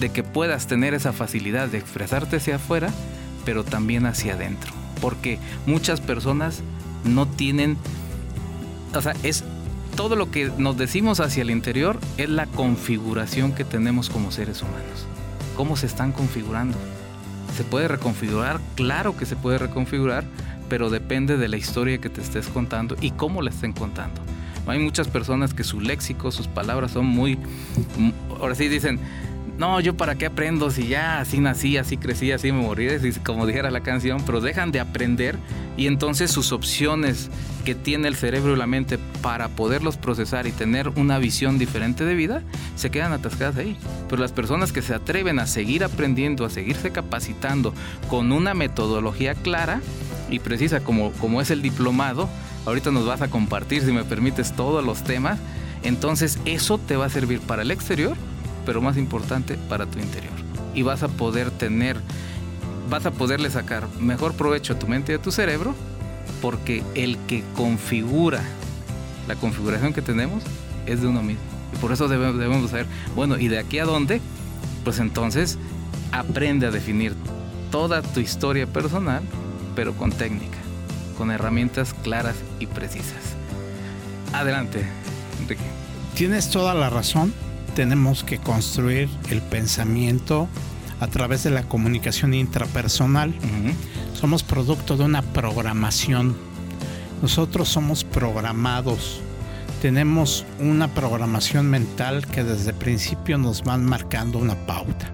de 0.00 0.10
que 0.10 0.22
puedas 0.22 0.66
tener 0.66 0.94
esa 0.94 1.12
facilidad 1.12 1.68
de 1.68 1.78
expresarte 1.78 2.36
hacia 2.36 2.56
afuera, 2.56 2.90
pero 3.44 3.64
también 3.64 4.06
hacia 4.06 4.34
adentro. 4.34 4.72
Porque 5.00 5.38
muchas 5.66 6.00
personas 6.00 6.62
no 7.04 7.26
tienen, 7.26 7.76
o 8.94 9.00
sea, 9.00 9.14
es 9.22 9.44
todo 9.96 10.16
lo 10.16 10.30
que 10.30 10.50
nos 10.58 10.76
decimos 10.76 11.20
hacia 11.20 11.42
el 11.42 11.50
interior 11.50 11.98
es 12.16 12.28
la 12.28 12.46
configuración 12.46 13.52
que 13.52 13.64
tenemos 13.64 14.10
como 14.10 14.30
seres 14.30 14.62
humanos. 14.62 15.06
¿Cómo 15.56 15.76
se 15.76 15.86
están 15.86 16.12
configurando? 16.12 16.78
¿Se 17.56 17.64
puede 17.64 17.88
reconfigurar? 17.88 18.60
Claro 18.74 19.16
que 19.16 19.26
se 19.26 19.36
puede 19.36 19.58
reconfigurar, 19.58 20.24
pero 20.68 20.88
depende 20.88 21.36
de 21.36 21.48
la 21.48 21.58
historia 21.58 21.98
que 21.98 22.08
te 22.08 22.22
estés 22.22 22.48
contando 22.48 22.96
y 23.00 23.10
cómo 23.10 23.42
la 23.42 23.50
estén 23.50 23.72
contando. 23.72 24.20
Hay 24.66 24.78
muchas 24.78 25.08
personas 25.08 25.54
que 25.54 25.64
su 25.64 25.80
léxico, 25.80 26.30
sus 26.30 26.48
palabras 26.48 26.92
son 26.92 27.06
muy... 27.06 27.38
Ahora 28.40 28.54
sí 28.54 28.68
dicen, 28.68 28.98
no, 29.58 29.80
yo 29.80 29.96
para 29.96 30.14
qué 30.14 30.26
aprendo 30.26 30.70
si 30.70 30.88
ya 30.88 31.20
así 31.20 31.38
nací, 31.38 31.76
así 31.76 31.96
crecí, 31.96 32.32
así 32.32 32.50
me 32.52 32.62
morí, 32.62 32.88
como 33.24 33.46
dijera 33.46 33.70
la 33.70 33.80
canción, 33.80 34.22
pero 34.24 34.40
dejan 34.40 34.72
de 34.72 34.80
aprender 34.80 35.36
y 35.76 35.86
entonces 35.86 36.30
sus 36.30 36.52
opciones 36.52 37.30
que 37.64 37.74
tiene 37.74 38.08
el 38.08 38.16
cerebro 38.16 38.54
y 38.54 38.58
la 38.58 38.66
mente 38.66 38.98
para 39.22 39.48
poderlos 39.48 39.96
procesar 39.96 40.46
y 40.46 40.52
tener 40.52 40.88
una 40.90 41.18
visión 41.18 41.58
diferente 41.58 42.04
de 42.04 42.14
vida, 42.14 42.42
se 42.76 42.90
quedan 42.90 43.12
atascadas 43.12 43.56
ahí. 43.56 43.76
Pero 44.08 44.20
las 44.20 44.32
personas 44.32 44.72
que 44.72 44.82
se 44.82 44.94
atreven 44.94 45.38
a 45.38 45.46
seguir 45.46 45.84
aprendiendo, 45.84 46.44
a 46.44 46.50
seguirse 46.50 46.90
capacitando 46.90 47.72
con 48.08 48.32
una 48.32 48.54
metodología 48.54 49.34
clara 49.34 49.80
y 50.30 50.40
precisa 50.40 50.80
como, 50.80 51.12
como 51.12 51.40
es 51.40 51.50
el 51.50 51.62
diplomado, 51.62 52.28
ahorita 52.66 52.90
nos 52.90 53.06
vas 53.06 53.22
a 53.22 53.28
compartir, 53.28 53.82
si 53.82 53.92
me 53.92 54.04
permites, 54.04 54.52
todos 54.52 54.84
los 54.84 55.04
temas, 55.04 55.38
entonces 55.82 56.38
eso 56.44 56.78
te 56.78 56.96
va 56.96 57.06
a 57.06 57.10
servir 57.10 57.40
para 57.40 57.62
el 57.62 57.70
exterior 57.70 58.16
pero 58.64 58.80
más 58.80 58.96
importante 58.96 59.56
para 59.68 59.86
tu 59.86 59.98
interior. 59.98 60.32
Y 60.74 60.82
vas 60.82 61.02
a 61.02 61.08
poder 61.08 61.50
tener, 61.50 61.96
vas 62.88 63.06
a 63.06 63.10
poderle 63.10 63.50
sacar 63.50 63.88
mejor 63.98 64.34
provecho 64.34 64.74
a 64.74 64.78
tu 64.78 64.86
mente 64.88 65.12
y 65.12 65.14
a 65.16 65.22
tu 65.22 65.32
cerebro, 65.32 65.74
porque 66.40 66.82
el 66.94 67.18
que 67.26 67.44
configura 67.54 68.42
la 69.28 69.36
configuración 69.36 69.92
que 69.92 70.02
tenemos 70.02 70.42
es 70.86 71.00
de 71.00 71.08
uno 71.08 71.22
mismo. 71.22 71.42
Y 71.72 71.76
por 71.78 71.92
eso 71.92 72.08
debemos, 72.08 72.70
saber, 72.70 72.86
bueno, 73.14 73.38
¿y 73.38 73.48
de 73.48 73.58
aquí 73.58 73.78
a 73.78 73.84
dónde? 73.84 74.20
Pues 74.84 74.98
entonces 74.98 75.58
aprende 76.10 76.66
a 76.66 76.70
definir 76.70 77.14
toda 77.70 78.02
tu 78.02 78.20
historia 78.20 78.66
personal, 78.66 79.22
pero 79.74 79.94
con 79.94 80.12
técnica, 80.12 80.58
con 81.16 81.30
herramientas 81.30 81.94
claras 82.02 82.36
y 82.58 82.66
precisas. 82.66 83.36
Adelante, 84.32 84.84
Enrique. 85.40 85.62
Tienes 86.14 86.50
toda 86.50 86.74
la 86.74 86.90
razón 86.90 87.32
tenemos 87.74 88.22
que 88.22 88.38
construir 88.38 89.08
el 89.30 89.40
pensamiento 89.40 90.48
a 91.02 91.08
través 91.08 91.42
de 91.42 91.50
la 91.50 91.64
comunicación 91.64 92.32
intrapersonal. 92.32 93.34
Somos 94.14 94.44
producto 94.44 94.96
de 94.96 95.02
una 95.02 95.20
programación. 95.22 96.36
Nosotros 97.20 97.68
somos 97.68 98.04
programados. 98.04 99.20
Tenemos 99.80 100.46
una 100.60 100.86
programación 100.86 101.68
mental 101.68 102.24
que 102.28 102.44
desde 102.44 102.70
el 102.70 102.76
principio 102.76 103.36
nos 103.36 103.64
van 103.64 103.84
marcando 103.84 104.38
una 104.38 104.54
pauta. 104.54 105.10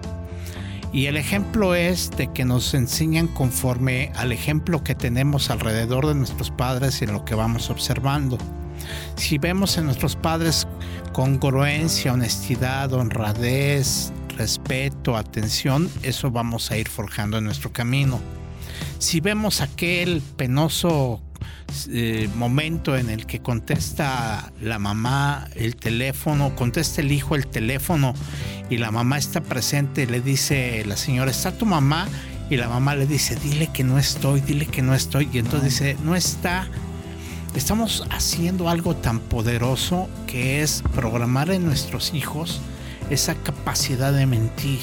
Y 0.93 1.07
el 1.07 1.17
ejemplo 1.17 1.73
es 1.73 2.11
de 2.11 2.31
que 2.31 2.45
nos 2.45 2.75
enseñan 2.75 3.27
conforme 3.27 4.11
al 4.15 4.31
ejemplo 4.31 4.83
que 4.83 4.93
tenemos 4.93 5.49
alrededor 5.49 6.05
de 6.05 6.13
nuestros 6.13 6.51
padres 6.51 7.01
y 7.01 7.05
en 7.05 7.13
lo 7.13 7.25
que 7.25 7.33
vamos 7.33 7.71
observando. 7.71 8.37
Si 9.15 9.39
vemos 9.39 9.75
en 9.79 9.85
nuestros 9.85 10.15
padres 10.15 10.67
congruencia, 11.13 12.13
honestidad, 12.13 12.93
honradez, 12.93 14.13
respeto, 14.39 15.17
atención, 15.17 15.91
eso 16.01 16.31
vamos 16.31 16.71
a 16.71 16.77
ir 16.77 16.87
forjando 16.87 17.37
en 17.37 17.43
nuestro 17.43 17.71
camino. 17.71 18.21
Si 18.97 19.19
vemos 19.19 19.59
aquel 19.59 20.21
penoso 20.37 21.21
eh, 21.91 22.29
momento 22.35 22.97
en 22.97 23.09
el 23.09 23.25
que 23.25 23.41
contesta 23.41 24.51
la 24.61 24.79
mamá 24.79 25.49
el 25.55 25.75
teléfono, 25.75 26.55
contesta 26.55 27.01
el 27.01 27.11
hijo 27.11 27.35
el 27.35 27.47
teléfono 27.47 28.13
y 28.69 28.77
la 28.77 28.91
mamá 28.91 29.17
está 29.17 29.41
presente, 29.41 30.07
le 30.07 30.21
dice 30.21 30.83
la 30.85 30.95
señora, 30.95 31.31
¿está 31.31 31.51
tu 31.51 31.65
mamá? 31.65 32.07
Y 32.49 32.55
la 32.55 32.69
mamá 32.69 32.95
le 32.95 33.05
dice, 33.05 33.35
dile 33.35 33.67
que 33.73 33.83
no 33.83 33.99
estoy, 33.99 34.39
dile 34.39 34.65
que 34.65 34.81
no 34.81 34.95
estoy. 34.95 35.29
Y 35.33 35.39
entonces 35.39 35.71
dice, 35.71 35.97
no 36.03 36.15
está, 36.15 36.67
estamos 37.55 38.05
haciendo 38.09 38.69
algo 38.69 38.95
tan 38.95 39.19
poderoso 39.19 40.09
que 40.27 40.61
es 40.61 40.81
programar 40.95 41.51
en 41.51 41.65
nuestros 41.65 42.13
hijos 42.13 42.61
esa 43.09 43.35
capacidad 43.35 44.13
de 44.13 44.25
mentir. 44.25 44.79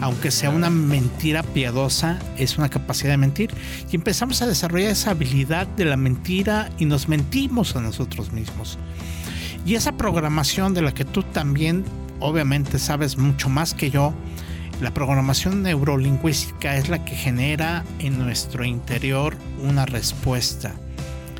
Aunque 0.00 0.30
sea 0.30 0.50
una 0.50 0.70
mentira 0.70 1.42
piadosa, 1.42 2.18
es 2.36 2.58
una 2.58 2.68
capacidad 2.68 3.10
de 3.10 3.18
mentir. 3.18 3.50
Y 3.90 3.96
empezamos 3.96 4.42
a 4.42 4.46
desarrollar 4.46 4.90
esa 4.90 5.10
habilidad 5.10 5.66
de 5.66 5.84
la 5.84 5.96
mentira 5.96 6.70
y 6.78 6.86
nos 6.86 7.08
mentimos 7.08 7.76
a 7.76 7.80
nosotros 7.80 8.32
mismos. 8.32 8.78
Y 9.64 9.74
esa 9.74 9.92
programación 9.92 10.74
de 10.74 10.82
la 10.82 10.92
que 10.92 11.04
tú 11.04 11.22
también 11.22 11.84
obviamente 12.22 12.78
sabes 12.78 13.18
mucho 13.18 13.48
más 13.48 13.74
que 13.74 13.90
yo, 13.90 14.14
la 14.80 14.94
programación 14.94 15.62
neurolingüística 15.62 16.76
es 16.76 16.88
la 16.88 17.04
que 17.04 17.14
genera 17.14 17.84
en 17.98 18.18
nuestro 18.18 18.64
interior 18.64 19.36
una 19.62 19.86
respuesta. 19.86 20.72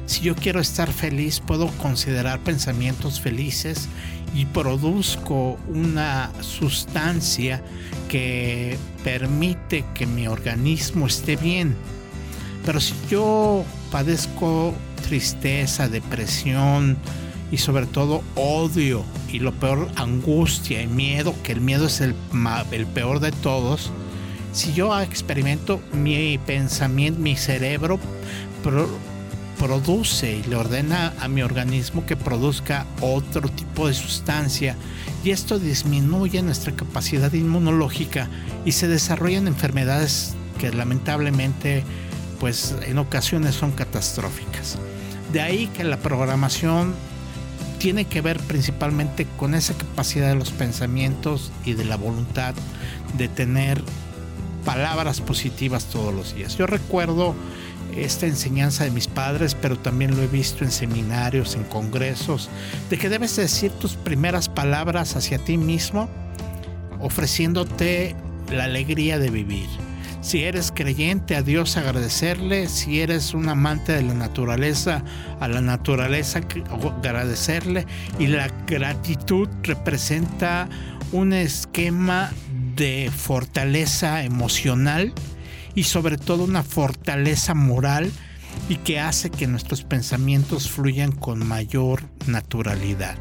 Si 0.07 0.23
yo 0.23 0.35
quiero 0.35 0.61
estar 0.61 0.93
feliz, 0.93 1.41
puedo 1.41 1.69
considerar 1.79 2.41
pensamientos 2.41 3.21
felices 3.21 3.89
y 4.35 4.47
produzco 4.47 5.59
una 5.69 6.31
sustancia 6.41 7.63
que 8.09 8.79
permite 9.05 9.85
que 9.95 10.07
mi 10.07 10.27
organismo 10.27 11.07
esté 11.07 11.37
bien. 11.37 11.75
Pero 12.65 12.81
si 12.81 12.95
yo 13.11 13.65
padezco 13.91 14.75
tristeza, 15.03 15.89
depresión 15.89 16.97
y 17.51 17.59
sobre 17.59 17.87
todo 17.87 18.23
odio 18.35 19.05
y 19.31 19.39
lo 19.41 19.53
peor 19.53 19.91
angustia 19.97 20.83
y 20.83 20.87
miedo, 20.87 21.35
que 21.43 21.53
el 21.53 21.61
miedo 21.61 21.87
es 21.87 22.01
el, 22.01 22.15
el 22.71 22.87
peor 22.87 23.21
de 23.21 23.33
todos, 23.33 23.91
si 24.53 24.73
yo 24.75 24.99
experimento 25.01 25.81
mi 25.93 26.39
pensamiento, 26.39 27.21
mi 27.21 27.37
cerebro 27.37 27.99
produce 29.63 30.39
y 30.39 30.43
le 30.43 30.57
ordena 30.57 31.15
a 31.21 31.29
mi 31.29 31.41
organismo 31.41 32.05
que 32.05 32.17
produzca 32.17 32.85
otro 33.01 33.49
tipo 33.49 33.87
de 33.87 33.95
sustancia 33.95 34.75
y 35.23 35.31
esto 35.31 35.61
disminuye 35.61 36.43
nuestra 36.43 36.73
capacidad 36.73 37.33
inmunológica 37.33 38.29
y 38.65 38.73
se 38.73 38.89
desarrollan 38.89 39.47
enfermedades 39.47 40.35
que 40.59 40.73
lamentablemente 40.73 41.85
pues 42.41 42.75
en 42.85 42.99
ocasiones 42.99 43.55
son 43.55 43.71
catastróficas. 43.71 44.79
De 45.33 45.41
ahí 45.41 45.69
que 45.69 45.85
la 45.85 45.99
programación 45.99 46.93
tiene 47.79 48.07
que 48.07 48.21
ver 48.21 48.41
principalmente 48.41 49.29
con 49.37 49.55
esa 49.55 49.75
capacidad 49.75 50.29
de 50.29 50.35
los 50.35 50.51
pensamientos 50.51 51.53
y 51.65 51.75
de 51.75 51.85
la 51.85 51.97
voluntad 51.97 52.55
de 53.17 53.29
tener 53.29 53.81
palabras 54.65 55.21
positivas 55.21 55.85
todos 55.85 56.13
los 56.13 56.35
días. 56.35 56.57
Yo 56.57 56.67
recuerdo 56.67 57.37
esta 57.97 58.27
enseñanza 58.27 58.85
de 58.85 58.91
mis 58.91 59.07
padres, 59.07 59.55
pero 59.55 59.79
también 59.79 60.17
lo 60.17 60.23
he 60.23 60.27
visto 60.27 60.65
en 60.65 60.71
seminarios, 60.71 61.55
en 61.55 61.65
congresos, 61.65 62.49
de 62.91 62.99
que 62.99 63.09
debes 63.09 63.37
decir 63.37 63.71
tus 63.73 63.97
primeras 63.97 64.49
palabras 64.49 65.17
hacia 65.17 65.39
ti 65.39 65.57
mismo, 65.57 66.09
ofreciéndote 67.01 68.17
la 68.51 68.65
alegría 68.65 69.19
de 69.19 69.31
vivir. 69.31 69.69
Si 70.23 70.45
eres 70.45 70.71
creyente, 70.71 71.35
a 71.35 71.43
Dios 71.43 71.77
agradecerle. 71.77 72.69
Si 72.69 73.01
eres 73.01 73.35
un 73.35 73.49
amante 73.49 73.93
de 73.93 74.03
la 74.03 74.15
naturaleza, 74.15 75.03
a 75.41 75.49
la 75.49 75.61
naturaleza 75.61 76.41
agradecerle. 77.03 77.87
Y 78.21 78.29
la 78.29 78.49
gratitud 78.69 79.49
representa 79.65 80.69
un 81.11 81.33
esquema 81.33 82.31
de 82.77 83.11
fortaleza 83.15 84.23
emocional 84.23 85.13
y 85.75 85.85
sobre 85.85 86.19
todo 86.19 86.45
una 86.45 86.63
fortaleza 86.63 87.55
moral 87.55 88.11
y 88.69 88.77
que 88.77 89.01
hace 89.01 89.31
que 89.31 89.47
nuestros 89.47 89.83
pensamientos 89.83 90.71
fluyan 90.71 91.13
con 91.13 91.47
mayor 91.47 92.03
naturalidad. 92.27 93.17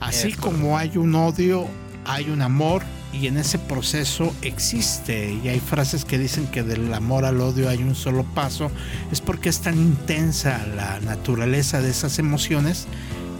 Así 0.00 0.32
como 0.32 0.76
hay 0.76 0.96
un 0.96 1.14
odio, 1.14 1.66
hay 2.04 2.28
un 2.28 2.42
amor 2.42 2.82
y 3.12 3.28
en 3.28 3.36
ese 3.36 3.58
proceso 3.58 4.34
existe 4.42 5.38
y 5.42 5.48
hay 5.48 5.60
frases 5.60 6.04
que 6.04 6.18
dicen 6.18 6.46
que 6.48 6.62
del 6.62 6.92
amor 6.92 7.24
al 7.24 7.40
odio 7.40 7.68
hay 7.68 7.78
un 7.78 7.94
solo 7.94 8.24
paso, 8.24 8.70
es 9.12 9.20
porque 9.20 9.48
es 9.48 9.60
tan 9.60 9.78
intensa 9.78 10.66
la 10.76 11.00
naturaleza 11.00 11.80
de 11.80 11.90
esas 11.90 12.18
emociones 12.18 12.86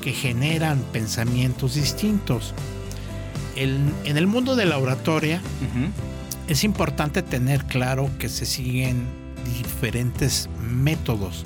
que 0.00 0.12
generan 0.12 0.78
pensamientos 0.92 1.74
distintos. 1.74 2.54
en 3.56 3.92
el 4.04 4.26
mundo 4.26 4.56
de 4.56 4.66
la 4.66 4.78
oratoria, 4.78 5.40
es 6.48 6.64
importante 6.64 7.22
tener 7.22 7.64
claro 7.64 8.10
que 8.18 8.28
se 8.28 8.46
siguen 8.46 9.06
diferentes 9.44 10.48
métodos 10.70 11.44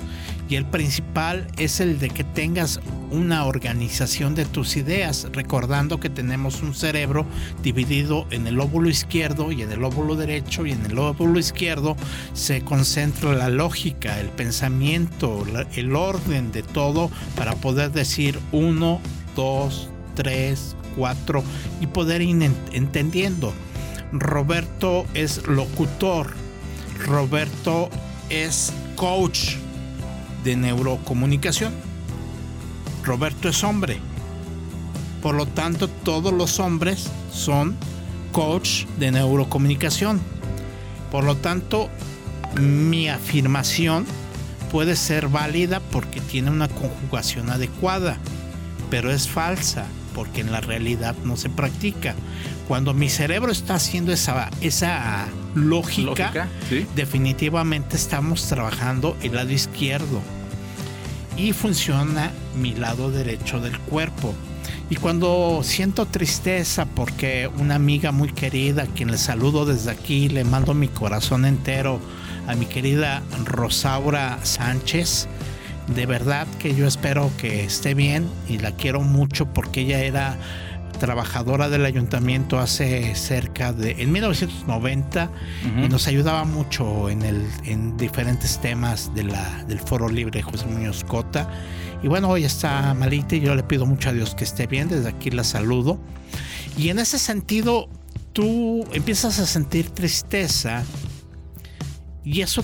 y 0.49 0.55
el 0.55 0.65
principal 0.65 1.47
es 1.57 1.79
el 1.79 1.99
de 1.99 2.09
que 2.09 2.23
tengas 2.23 2.79
una 3.11 3.45
organización 3.45 4.33
de 4.33 4.45
tus 4.45 4.77
ideas, 4.77 5.27
recordando 5.31 5.99
que 5.99 6.09
tenemos 6.09 6.63
un 6.63 6.73
cerebro 6.73 7.25
dividido 7.61 8.25
en 8.31 8.47
el 8.47 8.59
óvulo 8.59 8.89
izquierdo 8.89 9.51
y 9.51 9.61
en 9.61 9.71
el 9.71 9.83
óvulo 9.83 10.15
derecho 10.15 10.65
y 10.65 10.71
en 10.71 10.83
el 10.87 10.97
óvulo 10.97 11.39
izquierdo 11.39 11.95
se 12.33 12.61
concentra 12.61 13.33
la 13.33 13.49
lógica, 13.49 14.19
el 14.19 14.29
pensamiento, 14.29 15.45
el 15.75 15.95
orden 15.95 16.51
de 16.51 16.63
todo 16.63 17.11
para 17.35 17.55
poder 17.55 17.91
decir 17.91 18.39
uno, 18.51 18.99
dos, 19.35 19.89
tres, 20.15 20.75
cuatro 20.95 21.43
y 21.79 21.87
poder 21.87 22.23
ir 22.23 22.51
entendiendo. 22.73 23.53
Roberto 24.11 25.05
es 25.13 25.45
locutor. 25.47 26.33
Roberto 27.05 27.89
es 28.29 28.73
coach 28.95 29.55
de 30.43 30.55
neurocomunicación. 30.55 31.73
Roberto 33.03 33.49
es 33.49 33.63
hombre. 33.63 33.99
Por 35.21 35.35
lo 35.35 35.45
tanto, 35.45 35.87
todos 35.87 36.33
los 36.33 36.59
hombres 36.59 37.09
son 37.31 37.75
coach 38.31 38.85
de 38.97 39.11
neurocomunicación. 39.11 40.19
Por 41.11 41.23
lo 41.23 41.35
tanto, 41.35 41.89
mi 42.59 43.09
afirmación 43.09 44.05
puede 44.71 44.95
ser 44.95 45.27
válida 45.27 45.81
porque 45.91 46.21
tiene 46.21 46.51
una 46.51 46.67
conjugación 46.67 47.49
adecuada, 47.49 48.17
pero 48.89 49.11
es 49.11 49.27
falsa 49.27 49.85
porque 50.13 50.41
en 50.41 50.51
la 50.51 50.61
realidad 50.61 51.15
no 51.23 51.37
se 51.37 51.49
practica. 51.49 52.15
Cuando 52.69 52.93
mi 52.93 53.09
cerebro 53.09 53.51
está 53.51 53.73
haciendo 53.73 54.11
esa, 54.11 54.51
esa 54.61 55.25
lógica, 55.55 56.47
definitivamente 56.95 57.95
estamos 57.95 58.45
trabajando 58.45 59.17
el 59.23 59.33
lado 59.33 59.49
izquierdo 59.49 60.21
y 61.35 61.51
funciona 61.53 62.31
mi 62.61 62.75
lado 62.75 63.09
derecho 63.09 63.59
del 63.59 63.75
cuerpo. 63.79 64.35
Y 64.87 64.97
cuando 64.97 65.61
siento 65.63 66.05
tristeza 66.05 66.85
porque 66.85 67.49
una 67.57 67.73
amiga 67.73 68.11
muy 68.11 68.31
querida, 68.31 68.85
quien 68.85 69.09
le 69.09 69.17
saludo 69.17 69.65
desde 69.65 69.89
aquí, 69.89 70.29
le 70.29 70.43
mando 70.43 70.75
mi 70.75 70.89
corazón 70.89 71.45
entero 71.45 71.99
a 72.45 72.53
mi 72.53 72.67
querida 72.67 73.23
Rosaura 73.45 74.37
Sánchez, 74.43 75.27
de 75.95 76.05
verdad 76.05 76.45
que 76.59 76.75
yo 76.75 76.85
espero 76.85 77.31
que 77.35 77.63
esté 77.63 77.95
bien 77.95 78.29
y 78.47 78.59
la 78.59 78.73
quiero 78.73 79.01
mucho 79.01 79.47
porque 79.47 79.81
ella 79.81 80.01
era 80.01 80.37
trabajadora 80.99 81.69
del 81.69 81.85
ayuntamiento 81.85 82.59
hace 82.59 83.15
cerca 83.15 83.73
de 83.73 83.91
en 83.99 84.11
1990 84.11 85.31
y 85.83 85.89
nos 85.89 86.07
ayudaba 86.07 86.43
mucho 86.43 87.09
en 87.09 87.23
el 87.23 87.47
en 87.63 87.97
diferentes 87.97 88.59
temas 88.59 89.13
de 89.15 89.23
la, 89.23 89.63
del 89.63 89.79
Foro 89.79 90.09
Libre 90.09 90.41
José 90.41 90.67
Muñoz 90.67 91.03
Cota. 91.03 91.49
Y 92.03 92.07
bueno 92.07 92.29
hoy 92.29 92.43
está 92.43 92.93
malita 92.93 93.35
y 93.35 93.39
yo 93.39 93.55
le 93.55 93.63
pido 93.63 93.85
mucho 93.85 94.09
a 94.09 94.13
Dios 94.13 94.35
que 94.35 94.43
esté 94.43 94.67
bien. 94.67 94.89
Desde 94.89 95.09
aquí 95.09 95.31
la 95.31 95.43
saludo. 95.43 95.99
Y 96.77 96.89
en 96.89 96.99
ese 96.99 97.17
sentido 97.17 97.89
tú 98.33 98.85
empiezas 98.93 99.39
a 99.39 99.47
sentir 99.47 99.89
tristeza 99.89 100.83
y 102.23 102.41
eso 102.41 102.63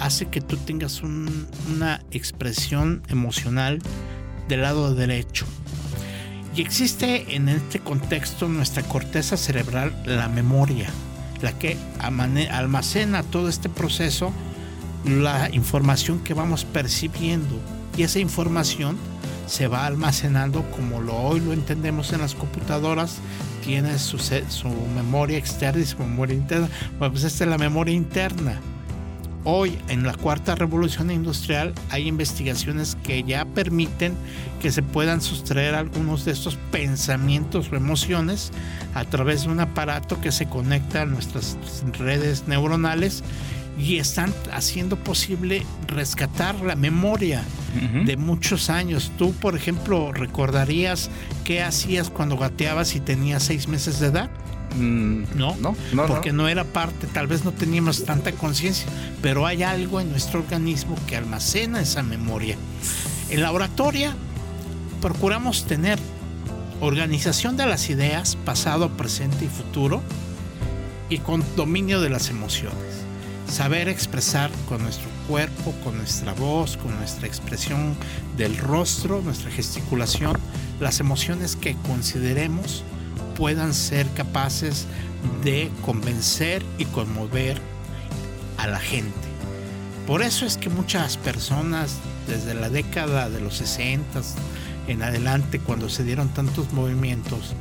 hace 0.00 0.26
que 0.26 0.40
tú 0.40 0.56
tengas 0.56 1.02
una 1.02 2.00
expresión 2.10 3.02
emocional 3.08 3.78
del 4.48 4.62
lado 4.62 4.94
derecho 4.94 5.46
existe 6.60 7.34
en 7.34 7.48
este 7.48 7.80
contexto 7.80 8.48
nuestra 8.48 8.82
corteza 8.82 9.36
cerebral, 9.36 9.94
la 10.04 10.28
memoria, 10.28 10.88
la 11.42 11.52
que 11.52 11.76
almacena 11.98 13.22
todo 13.22 13.48
este 13.48 13.68
proceso, 13.68 14.32
la 15.04 15.48
información 15.52 16.20
que 16.20 16.34
vamos 16.34 16.64
percibiendo. 16.64 17.58
Y 17.96 18.02
esa 18.02 18.18
información 18.18 18.96
se 19.46 19.66
va 19.66 19.86
almacenando 19.86 20.62
como 20.70 21.00
lo 21.00 21.16
hoy 21.16 21.40
lo 21.40 21.52
entendemos 21.52 22.12
en 22.12 22.20
las 22.20 22.34
computadoras, 22.34 23.18
tiene 23.64 23.98
su, 23.98 24.18
su 24.18 24.68
memoria 24.94 25.38
externa 25.38 25.82
y 25.82 25.86
su 25.86 25.98
memoria 25.98 26.34
interna. 26.34 26.68
Bueno, 26.98 27.12
pues 27.12 27.24
esta 27.24 27.44
es 27.44 27.50
la 27.50 27.58
memoria 27.58 27.94
interna. 27.94 28.60
Hoy, 29.44 29.78
en 29.88 30.02
la 30.02 30.14
cuarta 30.14 30.54
revolución 30.54 31.10
industrial, 31.10 31.72
hay 31.88 32.08
investigaciones 32.08 32.96
que 33.02 33.22
ya 33.22 33.46
permiten 33.46 34.14
que 34.60 34.70
se 34.70 34.82
puedan 34.82 35.22
sustraer 35.22 35.74
algunos 35.74 36.26
de 36.26 36.32
estos 36.32 36.56
pensamientos 36.70 37.70
o 37.72 37.76
emociones 37.76 38.52
a 38.94 39.04
través 39.04 39.44
de 39.44 39.48
un 39.48 39.60
aparato 39.60 40.20
que 40.20 40.30
se 40.30 40.46
conecta 40.46 41.02
a 41.02 41.06
nuestras 41.06 41.56
redes 41.98 42.44
neuronales 42.48 43.24
y 43.78 43.96
están 43.96 44.34
haciendo 44.52 44.96
posible 44.96 45.64
rescatar 45.86 46.56
la 46.60 46.76
memoria 46.76 47.42
de 48.04 48.16
muchos 48.16 48.68
años. 48.68 49.10
Tú, 49.16 49.32
por 49.32 49.56
ejemplo, 49.56 50.12
recordarías 50.12 51.08
qué 51.44 51.62
hacías 51.62 52.10
cuando 52.10 52.36
gateabas 52.36 52.94
y 52.94 53.00
tenías 53.00 53.44
seis 53.44 53.68
meses 53.68 54.00
de 54.00 54.08
edad. 54.08 54.30
Mm, 54.76 55.24
no, 55.34 55.56
no, 55.56 55.76
no, 55.92 56.06
porque 56.06 56.32
no. 56.32 56.48
era 56.48 56.64
parte, 56.64 57.06
tal 57.08 57.26
vez 57.26 57.44
no 57.44 57.52
teníamos 57.52 58.04
tanta 58.04 58.32
conciencia, 58.32 58.86
pero 59.20 59.46
hay 59.46 59.62
algo 59.62 60.00
en 60.00 60.10
nuestro 60.10 60.40
organismo 60.40 60.96
que 61.06 61.16
almacena 61.16 61.80
esa 61.80 62.02
memoria. 62.02 62.56
En 63.30 63.42
la 63.42 63.52
oratoria 63.52 64.14
procuramos 65.00 65.64
tener 65.64 65.98
organización 66.80 67.56
de 67.56 67.66
las 67.66 67.90
ideas, 67.90 68.36
pasado, 68.36 68.96
presente 68.96 69.44
y 69.44 69.48
futuro, 69.48 70.02
y 71.08 71.18
con 71.18 71.44
dominio 71.56 72.00
de 72.00 72.10
las 72.10 72.30
emociones. 72.30 72.78
Saber 73.48 73.88
expresar 73.88 74.50
con 74.68 74.82
nuestro 74.82 75.08
cuerpo, 75.26 75.74
con 75.82 75.96
nuestra 75.96 76.32
voz, 76.34 76.76
con 76.76 76.96
nuestra 76.96 77.26
expresión 77.26 77.96
del 78.36 78.56
rostro, 78.56 79.20
nuestra 79.20 79.50
gesticulación, 79.50 80.38
las 80.78 81.00
emociones 81.00 81.56
que 81.56 81.74
consideremos 81.86 82.84
puedan 83.34 83.74
ser 83.74 84.08
capaces 84.10 84.86
de 85.44 85.70
convencer 85.84 86.62
y 86.78 86.84
conmover 86.86 87.58
a 88.58 88.66
la 88.66 88.78
gente. 88.78 89.30
Por 90.06 90.22
eso 90.22 90.44
es 90.46 90.56
que 90.56 90.68
muchas 90.68 91.16
personas 91.16 91.98
desde 92.26 92.54
la 92.54 92.68
década 92.68 93.28
de 93.30 93.40
los 93.40 93.56
60 93.56 94.22
en 94.88 95.02
adelante, 95.02 95.60
cuando 95.60 95.88
se 95.88 96.04
dieron 96.04 96.28
tantos 96.30 96.72
movimientos 96.72 97.54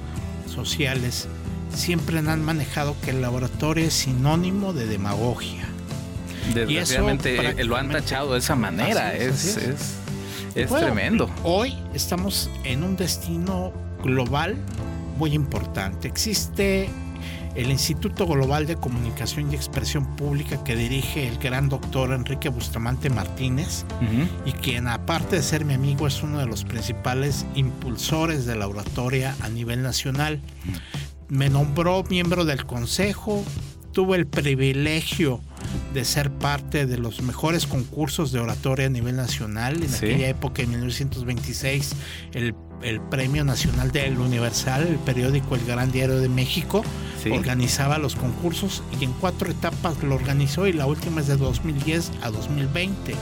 sociales, 0.48 1.28
siempre 1.74 2.20
han 2.20 2.44
manejado 2.44 2.96
que 3.04 3.12
el 3.12 3.22
laboratorio 3.22 3.86
es 3.86 3.94
sinónimo 3.94 4.74
de 4.74 4.88
demagogia. 4.88 5.68
Desgraciadamente 6.54 7.64
lo 7.64 7.76
han 7.76 7.90
tachado 7.90 8.34
de 8.34 8.40
esa 8.40 8.56
manera, 8.56 9.14
es, 9.16 9.58
es, 10.56 10.70
tremendo. 10.70 11.30
Hoy 11.44 11.78
estamos 11.94 12.50
en 12.64 12.84
un 12.84 12.96
destino 12.96 13.72
global 14.04 14.58
muy 15.20 15.36
importante. 15.36 16.08
Existe 16.08 16.90
el 17.54 17.70
Instituto 17.70 18.26
Global 18.26 18.66
de 18.66 18.78
Comunicación 18.78 19.52
y 19.52 19.56
Expresión 19.56 20.16
Pública 20.16 20.64
que 20.64 20.78
dirige 20.78 21.28
el 21.28 21.38
gran 21.38 21.68
doctor 21.68 22.14
Enrique 22.14 22.48
Bustamante 22.48 23.10
Martínez 23.10 23.86
y 24.46 24.54
quien 24.54 24.88
aparte 24.88 25.36
de 25.36 25.44
ser 25.44 25.66
mi 25.66 25.74
amigo 25.74 26.08
es 26.08 26.24
uno 26.24 26.40
de 26.40 26.46
los 26.46 26.64
principales 26.64 27.46
impulsores 27.54 28.46
de 28.46 28.56
la 28.56 28.68
oratoria 28.70 29.36
a 29.42 29.50
nivel 29.50 29.84
nacional. 29.84 30.40
Me 31.28 31.50
nombró 31.50 32.06
miembro 32.10 32.46
del 32.46 32.66
consejo, 32.66 33.44
tuve 33.92 34.16
el 34.16 34.26
privilegio 34.26 35.42
de 35.94 36.06
ser 36.06 36.32
parte 36.32 36.86
de 36.86 36.98
los 36.98 37.22
mejores 37.22 37.66
concursos 37.66 38.32
de 38.32 38.40
oratoria 38.40 38.88
a 38.88 38.90
nivel 38.90 39.16
nacional. 39.16 39.84
En 39.84 39.94
aquella 39.94 40.30
época, 40.30 40.62
en 40.62 40.70
1926, 40.72 41.92
el, 42.34 42.56
Premio 43.10 43.44
Nacional 43.44 43.92
del 43.92 44.20
Universal, 44.20 44.88
el 44.88 44.96
periódico 45.00 45.56
El 45.56 45.66
Gran 45.66 45.92
Diario 45.92 46.20
de 46.20 46.30
México, 46.30 46.84
organizaba 47.30 47.98
los 47.98 48.16
concursos 48.16 48.84
y 49.00 49.04
en 49.04 49.12
cuatro 49.12 49.52
etapas 49.52 50.02
lo 50.02 50.16
organizó 50.16 50.66
y 50.66 50.72
la 50.72 50.86
última 50.86 51.20
es 51.20 51.28
de 51.28 51.36
2010 51.36 52.12
a 52.22 52.30
2020. 52.30 53.16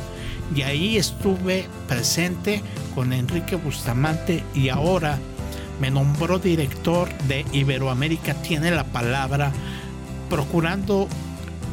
Y 0.56 0.62
ahí 0.62 0.98
estuve 0.98 1.66
presente 1.88 2.62
con 2.94 3.14
Enrique 3.14 3.56
Bustamante 3.56 4.44
y 4.54 4.70
ahora 4.70 5.18
me 5.80 5.92
nombró 5.92 6.40
director 6.40 7.10
de 7.28 7.46
Iberoamérica 7.52 8.34
Tiene 8.36 8.72
la 8.72 8.84
Palabra, 8.86 9.52
procurando 10.30 11.08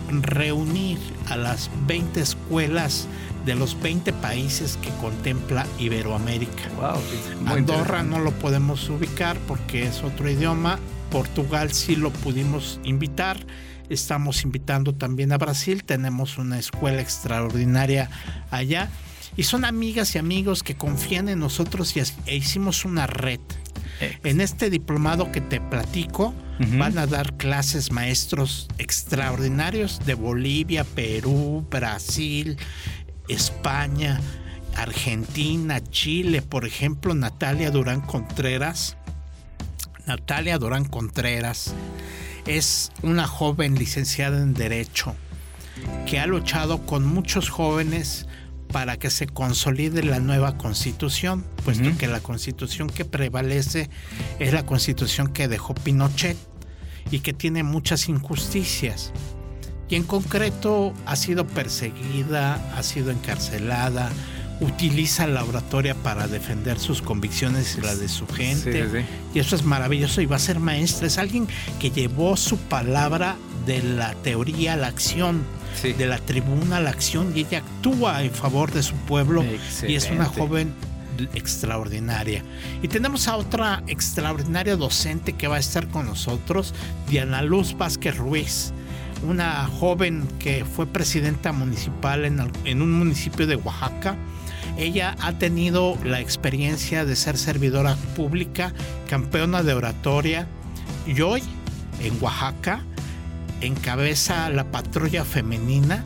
reunir 0.09 0.99
a 1.29 1.37
las 1.37 1.71
20 1.87 2.21
escuelas 2.21 3.07
de 3.45 3.55
los 3.55 3.81
20 3.81 4.12
países 4.14 4.79
que 4.79 4.90
contempla 5.01 5.67
Iberoamérica. 5.79 6.64
Andorra 7.47 8.03
no 8.03 8.19
lo 8.19 8.33
podemos 8.33 8.88
ubicar 8.88 9.38
porque 9.47 9.85
es 9.85 10.03
otro 10.03 10.31
idioma. 10.31 10.79
Portugal 11.11 11.73
sí 11.73 11.97
lo 11.97 12.11
pudimos 12.11 12.81
invitar. 12.85 13.38
Estamos 13.90 14.43
invitando 14.45 14.95
también 14.95 15.33
a 15.33 15.38
Brasil. 15.38 15.85
Tenemos 15.85 16.38
una 16.38 16.59
escuela 16.59 17.01
extraordinaria 17.01 18.11
allá. 18.51 18.88
Y 19.37 19.43
son 19.43 19.64
amigas 19.64 20.14
y 20.14 20.19
amigos 20.19 20.62
que 20.62 20.77
confían 20.77 21.29
en 21.29 21.40
nosotros 21.40 21.97
y 21.97 22.01
e 22.27 22.37
hicimos 22.37 22.85
una 22.85 23.07
red. 23.07 23.40
En 24.23 24.40
este 24.40 24.71
diplomado 24.71 25.33
que 25.33 25.40
te 25.40 25.61
platico, 25.61 26.35
van 26.59 26.99
a 26.99 27.07
dar 27.07 27.37
clases 27.37 27.90
maestros 27.90 28.69
extraordinarios 28.79 30.01
de 30.07 30.14
Bolivia, 30.14 30.85
Perú, 30.85 31.67
Brasil, 31.71 32.57
España, 33.29 34.21
Argentina, 34.77 35.83
Chile, 35.83 36.43
por 36.43 36.64
ejemplo, 36.64 37.14
Natalia 37.14 37.71
Durán 37.71 38.01
Contreras. 38.01 38.97
Natalia 40.07 40.59
Durán 40.59 40.85
Contreras 40.85 41.75
es 42.47 42.93
una 43.03 43.27
joven 43.27 43.77
licenciada 43.77 44.38
en 44.38 44.55
Derecho 44.55 45.14
que 46.07 46.21
ha 46.21 46.27
luchado 46.27 46.85
con 46.87 47.05
muchos 47.05 47.49
jóvenes 47.49 48.27
para 48.75 48.97
que 48.97 49.09
se 49.09 49.29
consolide 49.29 50.03
la 50.03 50.19
nueva 50.19 50.59
constitución, 50.59 51.45
puesto 51.65 51.97
que 51.97 52.09
la 52.09 52.19
constitución 52.19 52.91
que 52.91 53.05
prevalece 53.05 53.89
es 54.41 54.53
la 54.53 54.67
constitución 54.67 55.29
que 55.29 55.47
dejó 55.47 55.75
Pinochet 55.77 56.37
y 57.13 57.21
que 57.21 57.33
tiene 57.33 57.63
muchas 57.63 58.09
injusticias. 58.09 59.13
Y 59.89 59.95
en 59.95 60.03
concreto 60.03 60.93
ha 61.07 61.15
sido 61.15 61.47
perseguida, 61.47 62.55
ha 62.77 62.83
sido 62.83 63.13
encarcelada, 63.13 64.11
utiliza 64.59 65.29
la 65.29 65.45
oratoria 65.45 65.95
para 65.95 66.27
defender 66.27 66.81
sus 66.81 67.01
convicciones 67.01 67.79
y 67.79 67.81
las 67.81 68.01
de 68.01 68.09
su 68.09 68.27
gente. 68.27 69.07
Y 69.35 69.39
eso 69.39 69.55
es 69.55 69.63
maravilloso 69.63 70.21
y 70.21 70.27
va 70.27 70.35
a 70.35 70.41
ser 70.41 70.59
maestra. 70.59 71.07
Es 71.07 71.19
alguien 71.19 71.47
que 71.79 71.93
llevó 71.93 72.37
su 72.37 72.59
palabra 72.59 73.37
de 73.67 73.85
la 73.85 74.15
teoría 74.15 74.73
a 74.73 74.77
la 74.77 74.89
acción 74.89 75.45
de 75.83 76.07
la 76.07 76.19
tribuna 76.19 76.79
a 76.79 76.81
la 76.81 76.91
acción 76.91 77.33
y 77.35 77.41
ella 77.41 77.59
actúa 77.59 78.23
en 78.23 78.31
favor 78.31 78.73
de 78.73 78.83
su 78.83 78.95
pueblo 78.95 79.45
y 79.87 79.95
es 79.95 80.11
una 80.11 80.27
joven 80.27 80.73
extraordinaria. 81.35 82.43
Y 82.83 82.89
tenemos 82.89 83.29
a 83.29 83.37
otra 83.37 83.83
extraordinaria 83.87 84.77
docente 84.77 85.35
que 85.35 85.49
va 85.49 85.57
a 85.57 85.61
estar 85.61 85.89
con 85.89 86.07
nosotros, 86.07 86.75
Diana 87.09 87.43
Luz 87.43 87.77
Vázquez 87.77 88.17
Ruiz, 88.17 88.73
una 89.27 89.67
joven 89.67 90.27
que 90.39 90.65
fue 90.65 90.87
presidenta 90.87 91.53
municipal 91.53 92.25
en, 92.25 92.51
en 92.65 92.83
un 92.83 92.93
municipio 92.93 93.47
de 93.47 93.57
Oaxaca. 93.57 94.17
Ella 94.77 95.15
ha 95.21 95.33
tenido 95.35 95.97
la 96.05 96.21
experiencia 96.21 97.05
de 97.05 97.15
ser 97.15 97.39
servidora 97.39 97.97
pública, 98.17 98.73
campeona 99.09 99.63
de 99.63 99.75
oratoria 99.75 100.49
y 101.07 101.21
hoy 101.21 101.43
en 102.01 102.21
Oaxaca 102.21 102.83
encabeza 103.66 104.50
la 104.50 104.64
patrulla 104.70 105.24
femenina 105.24 106.05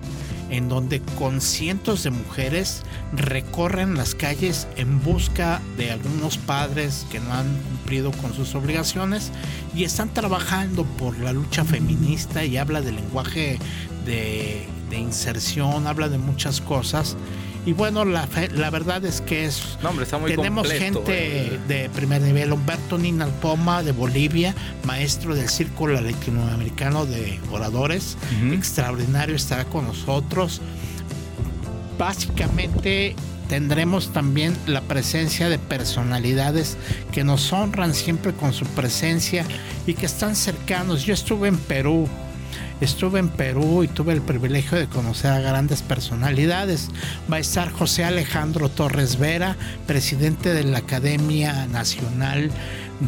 en 0.50 0.68
donde 0.68 1.00
con 1.18 1.40
cientos 1.40 2.04
de 2.04 2.10
mujeres 2.10 2.82
recorren 3.12 3.96
las 3.96 4.14
calles 4.14 4.66
en 4.76 5.02
busca 5.02 5.60
de 5.76 5.90
algunos 5.90 6.38
padres 6.38 7.06
que 7.10 7.20
no 7.20 7.32
han 7.34 7.46
cumplido 7.62 8.12
con 8.12 8.32
sus 8.32 8.54
obligaciones 8.54 9.30
y 9.74 9.84
están 9.84 10.12
trabajando 10.14 10.84
por 10.84 11.18
la 11.18 11.32
lucha 11.32 11.64
feminista 11.64 12.44
y 12.44 12.56
habla 12.56 12.80
del 12.80 12.96
lenguaje 12.96 13.58
de, 14.06 14.66
de 14.88 14.98
inserción, 14.98 15.86
habla 15.86 16.08
de 16.08 16.18
muchas 16.18 16.60
cosas 16.60 17.16
y 17.68 17.74
bueno, 17.74 18.07
la, 18.07 18.26
la 18.54 18.70
verdad 18.70 19.04
es 19.04 19.20
que 19.20 19.44
es. 19.44 19.76
tenemos 20.26 20.72
gente 20.72 21.52
eh. 21.54 21.59
de 21.68 21.90
primer 21.90 22.22
nivel. 22.22 22.50
Humberto 22.50 22.96
Ninalpoma 22.96 23.83
de 23.83 23.92
Bolivia, 23.92 24.54
maestro 24.85 25.35
del 25.35 25.50
Círculo 25.50 26.00
Latinoamericano 26.00 27.04
de 27.04 27.38
Oradores. 27.52 28.16
Extraordinario, 28.52 29.37
estará 29.37 29.66
con 29.66 29.87
nosotros. 29.87 30.62
Básicamente 31.98 33.14
tendremos 33.50 34.14
también 34.14 34.57
la 34.66 34.81
presencia 34.81 35.50
de 35.50 35.59
personalidades 35.59 36.78
que 37.12 37.22
nos 37.22 37.52
honran 37.52 37.92
siempre 37.92 38.33
con 38.33 38.54
su 38.54 38.64
presencia 38.64 39.44
y 39.87 39.92
que 39.92 40.07
están 40.07 40.37
cercanos. 40.37 41.04
Yo 41.04 41.12
estuve 41.12 41.48
en 41.48 41.59
Perú 41.59 42.09
Estuve 42.80 43.18
en 43.18 43.28
Perú 43.28 43.82
y 43.82 43.88
tuve 43.88 44.12
el 44.12 44.22
privilegio 44.22 44.78
de 44.78 44.86
conocer 44.86 45.32
a 45.32 45.40
grandes 45.40 45.82
personalidades. 45.82 46.90
Va 47.30 47.36
a 47.36 47.40
estar 47.40 47.70
José 47.70 48.04
Alejandro 48.04 48.68
Torres 48.68 49.18
Vera, 49.18 49.56
presidente 49.86 50.54
de 50.54 50.64
la 50.64 50.78
Academia 50.78 51.66
Nacional 51.66 52.50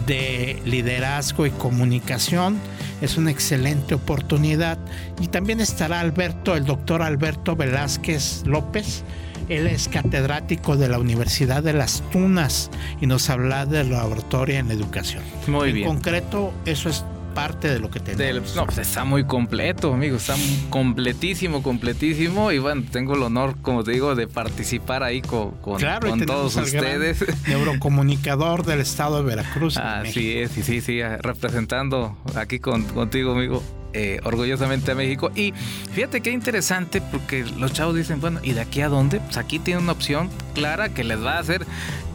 de 0.06 0.61
Liderazgo 0.64 1.46
y 1.46 1.50
Comunicación. 1.50 2.59
Es 3.00 3.16
una 3.16 3.30
excelente 3.30 3.94
oportunidad. 3.94 4.78
Y 5.20 5.28
también 5.28 5.61
estará 5.61 6.00
Alberto, 6.00 6.56
el 6.56 6.64
doctor 6.64 7.02
Alberto 7.02 7.54
Velázquez 7.54 8.42
López. 8.46 9.04
Él 9.48 9.66
es 9.66 9.88
catedrático 9.88 10.76
de 10.76 10.88
la 10.88 10.98
Universidad 10.98 11.62
de 11.62 11.72
Las 11.72 12.02
Tunas 12.11 12.70
y 13.00 13.06
nos 13.06 13.30
habla 13.30 13.66
de 13.66 13.85
la 13.85 13.98
laboratoria 13.98 14.61
en 14.61 14.70
educación. 14.70 15.22
Muy 15.48 15.72
bien. 15.72 15.88
En 15.88 15.94
concreto, 15.94 16.52
eso 16.66 16.88
es 16.88 17.04
parte 17.35 17.69
de 17.69 17.79
lo 17.79 17.90
que 17.90 18.01
tenemos. 18.01 18.55
no, 18.55 18.64
pues 18.64 18.79
está 18.79 19.05
muy 19.05 19.25
completo, 19.25 19.93
amigo. 19.93 20.16
Está 20.16 20.35
completísimo, 20.69 21.62
completísimo. 21.62 22.53
Y 22.53 22.59
bueno, 22.59 22.83
tengo 22.90 23.14
el 23.14 23.23
honor, 23.23 23.57
como 23.62 23.85
te 23.85 23.93
digo, 23.93 24.14
de 24.14 24.27
participar 24.27 25.03
ahí 25.03 25.23
con, 25.23 25.53
con, 25.53 25.81
todos 26.27 26.57
ustedes. 26.57 27.25
Neurocomunicador 27.49 28.64
del 28.64 28.81
estado 28.81 29.19
de 29.19 29.23
Veracruz. 29.23 29.77
Así 29.77 30.38
es, 30.38 30.53
sí, 30.53 30.62
sí, 30.62 30.81
sí, 30.81 31.03
representando 31.03 32.16
aquí 32.35 32.59
con, 32.59 32.85
contigo, 32.85 33.33
amigo. 33.33 33.62
Eh, 33.93 34.21
orgullosamente 34.23 34.93
a 34.93 34.95
México. 34.95 35.33
Y 35.35 35.53
fíjate 35.93 36.21
qué 36.21 36.31
interesante 36.31 37.01
porque 37.01 37.45
los 37.59 37.73
chavos 37.73 37.97
dicen, 37.97 38.21
bueno, 38.21 38.38
¿y 38.40 38.53
de 38.53 38.61
aquí 38.61 38.83
a 38.83 38.88
dónde? 38.88 39.19
Pues 39.19 39.37
aquí 39.37 39.59
tiene 39.59 39.81
una 39.81 39.90
opción 39.90 40.31
clara 40.55 40.90
que 40.90 41.03
les 41.03 41.21
va 41.21 41.35
a 41.35 41.38
hacer 41.40 41.66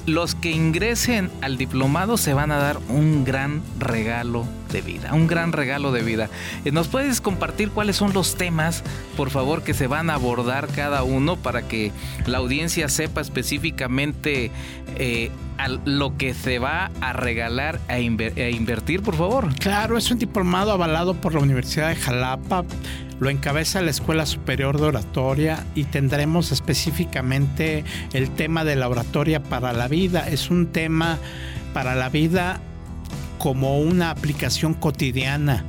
los 0.05 0.35
que 0.35 0.51
ingresen 0.51 1.31
al 1.41 1.57
diplomado 1.57 2.17
se 2.17 2.33
van 2.33 2.51
a 2.51 2.57
dar 2.57 2.77
un 2.89 3.23
gran 3.23 3.61
regalo 3.79 4.45
vida, 4.81 5.13
un 5.13 5.27
gran 5.27 5.51
regalo 5.51 5.91
de 5.91 6.03
vida. 6.03 6.29
Eh, 6.63 6.71
¿Nos 6.71 6.87
puedes 6.87 7.21
compartir 7.21 7.69
cuáles 7.69 7.95
son 7.95 8.13
los 8.13 8.35
temas, 8.35 8.83
por 9.17 9.29
favor, 9.29 9.63
que 9.63 9.73
se 9.73 9.87
van 9.87 10.09
a 10.09 10.15
abordar 10.15 10.67
cada 10.67 11.03
uno 11.03 11.35
para 11.35 11.67
que 11.67 11.91
la 12.25 12.39
audiencia 12.39 12.89
sepa 12.89 13.21
específicamente 13.21 14.51
eh, 14.97 15.31
lo 15.85 16.17
que 16.17 16.33
se 16.33 16.59
va 16.59 16.91
a 17.01 17.13
regalar 17.13 17.79
e, 17.89 17.97
e 18.35 18.51
invertir, 18.51 19.01
por 19.01 19.15
favor? 19.15 19.53
Claro, 19.55 19.97
es 19.97 20.11
un 20.11 20.19
diplomado 20.19 20.71
avalado 20.71 21.13
por 21.15 21.33
la 21.33 21.39
Universidad 21.39 21.89
de 21.89 21.95
Jalapa 21.95 22.65
lo 23.19 23.29
encabeza 23.29 23.81
la 23.81 23.91
Escuela 23.91 24.25
Superior 24.25 24.77
de 24.77 24.87
Oratoria 24.87 25.65
y 25.73 25.85
tendremos 25.85 26.51
específicamente 26.51 27.85
el 28.13 28.29
tema 28.31 28.65
de 28.65 28.75
la 28.75 28.89
oratoria 28.89 29.41
para 29.41 29.71
la 29.71 29.87
vida. 29.87 30.27
Es 30.27 30.49
un 30.49 30.67
tema 30.67 31.17
para 31.73 31.95
la 31.95 32.09
vida 32.09 32.59
como 33.37 33.79
una 33.79 34.11
aplicación 34.11 34.73
cotidiana. 34.73 35.65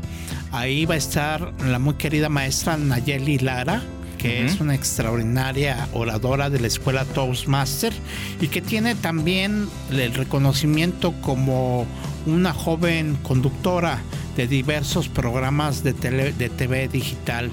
Ahí 0.53 0.87
va 0.87 0.95
a 0.95 0.99
estar 0.99 1.53
la 1.65 1.79
muy 1.79 1.95
querida 1.95 2.29
maestra 2.29 2.77
Nayeli 2.77 3.39
Lara, 3.39 3.83
que 4.17 4.45
es 4.45 4.61
una 4.61 4.75
extraordinaria 4.75 5.89
oradora 5.93 6.51
de 6.51 6.59
la 6.59 6.67
escuela 6.67 7.05
Toastmaster 7.05 7.93
y 8.41 8.49
que 8.49 8.61
tiene 8.61 8.95
también 8.95 9.69
el 9.91 10.15
reconocimiento 10.15 11.13
como 11.21 11.87
una 12.27 12.53
joven 12.53 13.17
conductora 13.23 14.01
de 14.37 14.47
diversos 14.47 15.09
programas 15.09 15.83
de, 15.83 15.93
de 15.93 16.49
TV 16.49 16.89
digital. 16.89 17.51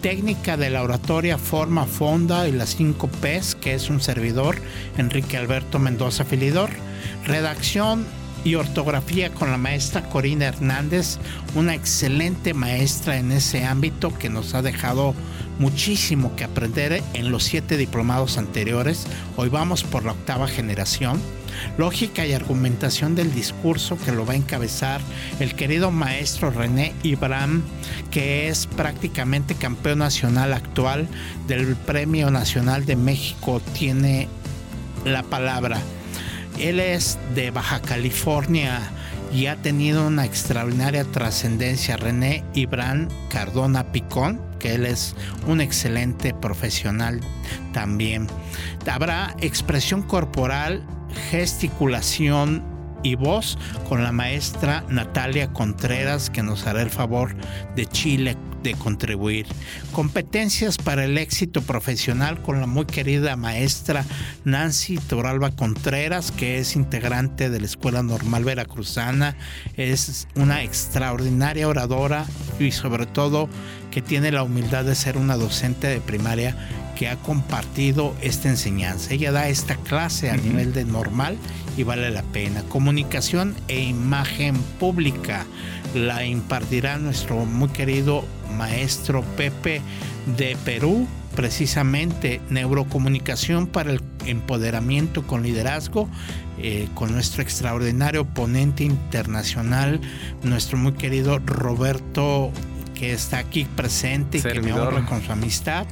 Técnica 0.00 0.56
de 0.56 0.70
la 0.70 0.82
oratoria, 0.82 1.38
forma, 1.38 1.86
fonda 1.86 2.48
y 2.48 2.52
las 2.52 2.76
5 2.76 3.08
P's, 3.08 3.54
que 3.54 3.74
es 3.74 3.90
un 3.90 4.00
servidor, 4.00 4.56
Enrique 4.96 5.36
Alberto 5.36 5.78
Mendoza 5.78 6.24
Filidor. 6.24 6.70
Redacción 7.24 8.06
y 8.44 8.54
ortografía 8.54 9.32
con 9.32 9.50
la 9.50 9.58
maestra 9.58 10.08
Corina 10.08 10.46
Hernández, 10.46 11.18
una 11.54 11.74
excelente 11.74 12.54
maestra 12.54 13.18
en 13.18 13.32
ese 13.32 13.64
ámbito 13.64 14.16
que 14.18 14.28
nos 14.28 14.54
ha 14.54 14.62
dejado 14.62 15.14
muchísimo 15.58 16.34
que 16.36 16.44
aprender 16.44 17.02
en 17.14 17.30
los 17.30 17.44
siete 17.44 17.76
diplomados 17.76 18.38
anteriores. 18.38 19.06
Hoy 19.36 19.48
vamos 19.48 19.84
por 19.84 20.04
la 20.04 20.12
octava 20.12 20.48
generación 20.48 21.20
lógica 21.78 22.26
y 22.26 22.32
argumentación 22.32 23.14
del 23.14 23.34
discurso 23.34 23.98
que 23.98 24.12
lo 24.12 24.26
va 24.26 24.32
a 24.34 24.36
encabezar 24.36 25.00
el 25.40 25.54
querido 25.54 25.90
maestro 25.90 26.50
René 26.50 26.94
Ibram, 27.02 27.62
que 28.10 28.48
es 28.48 28.66
prácticamente 28.66 29.54
campeón 29.54 29.98
nacional 29.98 30.52
actual 30.52 31.08
del 31.46 31.76
Premio 31.76 32.30
Nacional 32.30 32.86
de 32.86 32.96
México, 32.96 33.60
tiene 33.74 34.28
la 35.04 35.22
palabra. 35.22 35.80
Él 36.58 36.80
es 36.80 37.18
de 37.34 37.50
Baja 37.50 37.80
California 37.80 38.80
y 39.32 39.46
ha 39.46 39.56
tenido 39.56 40.06
una 40.06 40.24
extraordinaria 40.24 41.04
trascendencia. 41.04 41.96
René 41.96 42.44
Ibram 42.54 43.08
Cardona 43.30 43.90
Picón, 43.92 44.40
que 44.58 44.74
él 44.74 44.86
es 44.86 45.14
un 45.46 45.60
excelente 45.60 46.34
profesional 46.34 47.20
también. 47.72 48.28
Habrá 48.86 49.34
expresión 49.40 50.02
corporal 50.02 50.84
gesticulación 51.30 52.62
y 53.02 53.16
voz 53.16 53.58
con 53.88 54.04
la 54.04 54.12
maestra 54.12 54.84
Natalia 54.88 55.52
Contreras 55.52 56.30
que 56.30 56.42
nos 56.42 56.66
hará 56.66 56.82
el 56.82 56.90
favor 56.90 57.34
de 57.74 57.86
Chile 57.86 58.36
de 58.62 58.74
contribuir. 58.74 59.46
Competencias 59.92 60.78
para 60.78 61.04
el 61.04 61.18
éxito 61.18 61.62
profesional 61.62 62.40
con 62.42 62.60
la 62.60 62.66
muy 62.66 62.86
querida 62.86 63.36
maestra 63.36 64.04
Nancy 64.44 64.96
Toralba 64.96 65.50
Contreras, 65.50 66.32
que 66.32 66.58
es 66.58 66.76
integrante 66.76 67.50
de 67.50 67.60
la 67.60 67.66
Escuela 67.66 68.02
Normal 68.02 68.44
Veracruzana, 68.44 69.36
es 69.76 70.28
una 70.34 70.62
extraordinaria 70.62 71.68
oradora 71.68 72.26
y 72.58 72.70
sobre 72.72 73.06
todo 73.06 73.48
que 73.90 74.02
tiene 74.02 74.32
la 74.32 74.42
humildad 74.42 74.84
de 74.84 74.94
ser 74.94 75.16
una 75.16 75.36
docente 75.36 75.86
de 75.86 76.00
primaria 76.00 76.56
que 77.02 77.08
ha 77.08 77.16
compartido 77.16 78.14
esta 78.22 78.48
enseñanza. 78.48 79.12
Ella 79.12 79.32
da 79.32 79.48
esta 79.48 79.74
clase 79.74 80.30
a 80.30 80.36
nivel 80.36 80.72
de 80.72 80.84
normal 80.84 81.36
y 81.76 81.82
vale 81.82 82.12
la 82.12 82.22
pena. 82.22 82.62
Comunicación 82.68 83.56
e 83.66 83.82
imagen 83.82 84.54
pública 84.78 85.44
la 85.96 86.24
impartirá 86.24 86.98
nuestro 86.98 87.44
muy 87.44 87.70
querido 87.70 88.24
maestro 88.56 89.24
Pepe 89.36 89.80
de 90.36 90.56
Perú, 90.64 91.08
precisamente 91.34 92.40
neurocomunicación 92.50 93.66
para 93.66 93.90
el 93.90 94.00
empoderamiento 94.24 95.26
con 95.26 95.42
liderazgo, 95.42 96.08
eh, 96.58 96.86
con 96.94 97.10
nuestro 97.10 97.42
extraordinario 97.42 98.26
ponente 98.26 98.84
internacional, 98.84 100.00
nuestro 100.44 100.78
muy 100.78 100.92
querido 100.92 101.40
Roberto, 101.40 102.52
que 102.94 103.12
está 103.12 103.38
aquí 103.38 103.64
presente 103.64 104.38
y 104.38 104.42
que 104.42 104.62
me 104.62 104.72
honra 104.72 105.04
con 105.04 105.20
su 105.20 105.32
amistad. 105.32 105.84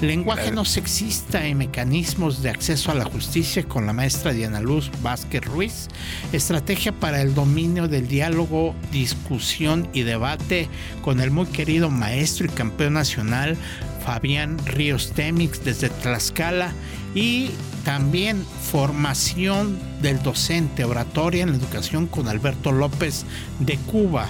Lenguaje 0.00 0.50
no 0.50 0.64
sexista 0.64 1.46
y 1.46 1.54
mecanismos 1.54 2.42
de 2.42 2.50
acceso 2.50 2.90
a 2.90 2.94
la 2.94 3.04
justicia 3.04 3.64
con 3.64 3.86
la 3.86 3.92
maestra 3.92 4.32
Diana 4.32 4.60
Luz 4.60 4.90
Vázquez 5.02 5.44
Ruiz. 5.44 5.88
Estrategia 6.32 6.92
para 6.92 7.20
el 7.20 7.34
dominio 7.34 7.88
del 7.88 8.08
diálogo, 8.08 8.74
discusión 8.92 9.88
y 9.92 10.02
debate 10.02 10.68
con 11.02 11.20
el 11.20 11.30
muy 11.30 11.46
querido 11.46 11.90
maestro 11.90 12.46
y 12.46 12.50
campeón 12.50 12.94
nacional 12.94 13.56
Fabián 14.04 14.56
Ríos 14.64 15.12
Temix 15.12 15.62
desde 15.64 15.90
Tlaxcala 15.90 16.72
y 17.14 17.50
también 17.84 18.44
formación 18.70 19.78
del 20.00 20.22
docente 20.22 20.84
oratoria 20.84 21.42
en 21.42 21.50
la 21.50 21.56
educación 21.56 22.06
con 22.06 22.28
Alberto 22.28 22.72
López 22.72 23.24
de 23.60 23.76
Cuba. 23.76 24.28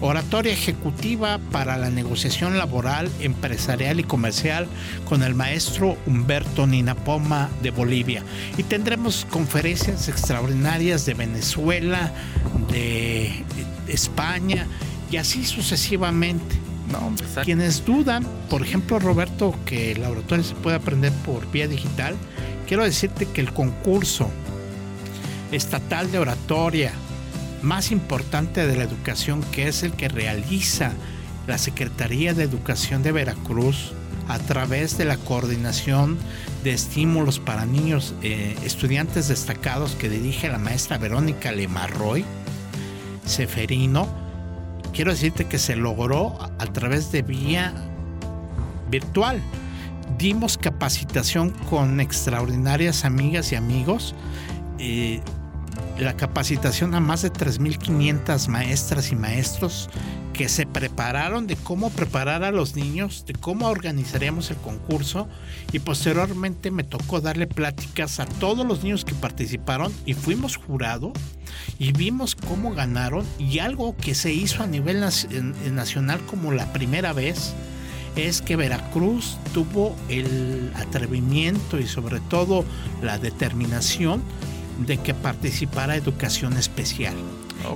Oratoria 0.00 0.52
ejecutiva 0.52 1.38
para 1.50 1.78
la 1.78 1.88
negociación 1.88 2.58
laboral, 2.58 3.10
empresarial 3.20 3.98
y 3.98 4.04
comercial 4.04 4.66
con 5.08 5.22
el 5.22 5.34
maestro 5.34 5.96
Humberto 6.06 6.66
Ninapoma 6.66 7.48
de 7.62 7.70
Bolivia. 7.70 8.22
Y 8.58 8.62
tendremos 8.62 9.26
conferencias 9.30 10.08
extraordinarias 10.08 11.06
de 11.06 11.14
Venezuela, 11.14 12.12
de 12.70 13.44
España 13.88 14.66
y 15.10 15.16
así 15.16 15.44
sucesivamente. 15.44 16.56
No, 16.92 17.12
Quienes 17.42 17.84
dudan, 17.84 18.24
por 18.48 18.62
ejemplo, 18.62 18.98
Roberto, 18.98 19.54
que 19.64 19.96
la 19.96 20.10
oratoria 20.10 20.44
se 20.44 20.54
puede 20.54 20.76
aprender 20.76 21.12
por 21.24 21.50
vía 21.50 21.66
digital, 21.66 22.14
quiero 22.68 22.84
decirte 22.84 23.26
que 23.26 23.40
el 23.40 23.52
concurso 23.52 24.30
estatal 25.50 26.12
de 26.12 26.18
oratoria 26.18 26.92
más 27.66 27.90
importante 27.90 28.66
de 28.66 28.76
la 28.76 28.84
educación, 28.84 29.42
que 29.52 29.68
es 29.68 29.82
el 29.82 29.92
que 29.92 30.08
realiza 30.08 30.92
la 31.46 31.58
Secretaría 31.58 32.32
de 32.32 32.44
Educación 32.44 33.02
de 33.02 33.12
Veracruz 33.12 33.92
a 34.28 34.38
través 34.38 34.96
de 34.98 35.04
la 35.04 35.16
coordinación 35.16 36.16
de 36.64 36.72
estímulos 36.72 37.38
para 37.38 37.66
niños 37.66 38.14
eh, 38.22 38.56
estudiantes 38.64 39.28
destacados 39.28 39.94
que 39.96 40.08
dirige 40.08 40.48
la 40.48 40.58
maestra 40.58 40.98
Verónica 40.98 41.52
Lemarroy 41.52 42.24
Seferino. 43.24 44.08
Quiero 44.92 45.10
decirte 45.10 45.44
que 45.46 45.58
se 45.58 45.76
logró 45.76 46.38
a 46.40 46.66
través 46.66 47.12
de 47.12 47.22
vía 47.22 47.74
virtual. 48.90 49.42
Dimos 50.18 50.56
capacitación 50.56 51.50
con 51.68 52.00
extraordinarias 52.00 53.04
amigas 53.04 53.52
y 53.52 53.56
amigos. 53.56 54.14
Eh, 54.78 55.20
la 55.98 56.16
capacitación 56.16 56.94
a 56.94 57.00
más 57.00 57.22
de 57.22 57.32
3.500 57.32 58.48
maestras 58.48 59.12
y 59.12 59.16
maestros 59.16 59.88
que 60.32 60.48
se 60.50 60.66
prepararon 60.66 61.46
de 61.46 61.56
cómo 61.56 61.88
preparar 61.88 62.44
a 62.44 62.50
los 62.50 62.76
niños, 62.76 63.24
de 63.26 63.32
cómo 63.32 63.68
organizaríamos 63.68 64.50
el 64.50 64.58
concurso 64.58 65.28
y 65.72 65.78
posteriormente 65.78 66.70
me 66.70 66.84
tocó 66.84 67.22
darle 67.22 67.46
pláticas 67.46 68.20
a 68.20 68.26
todos 68.26 68.66
los 68.66 68.82
niños 68.82 69.06
que 69.06 69.14
participaron 69.14 69.92
y 70.04 70.12
fuimos 70.12 70.56
jurado 70.56 71.12
y 71.78 71.92
vimos 71.92 72.34
cómo 72.34 72.74
ganaron 72.74 73.24
y 73.38 73.60
algo 73.60 73.96
que 73.96 74.14
se 74.14 74.32
hizo 74.32 74.62
a 74.62 74.66
nivel 74.66 75.00
nacional 75.00 76.20
como 76.26 76.52
la 76.52 76.70
primera 76.72 77.14
vez 77.14 77.54
es 78.14 78.42
que 78.42 78.56
Veracruz 78.56 79.38
tuvo 79.54 79.94
el 80.08 80.72
atrevimiento 80.74 81.78
y 81.78 81.86
sobre 81.86 82.20
todo 82.20 82.64
la 83.02 83.18
determinación 83.18 84.22
de 84.78 84.98
que 84.98 85.14
participara 85.14 85.96
educación 85.96 86.56
especial. 86.56 87.14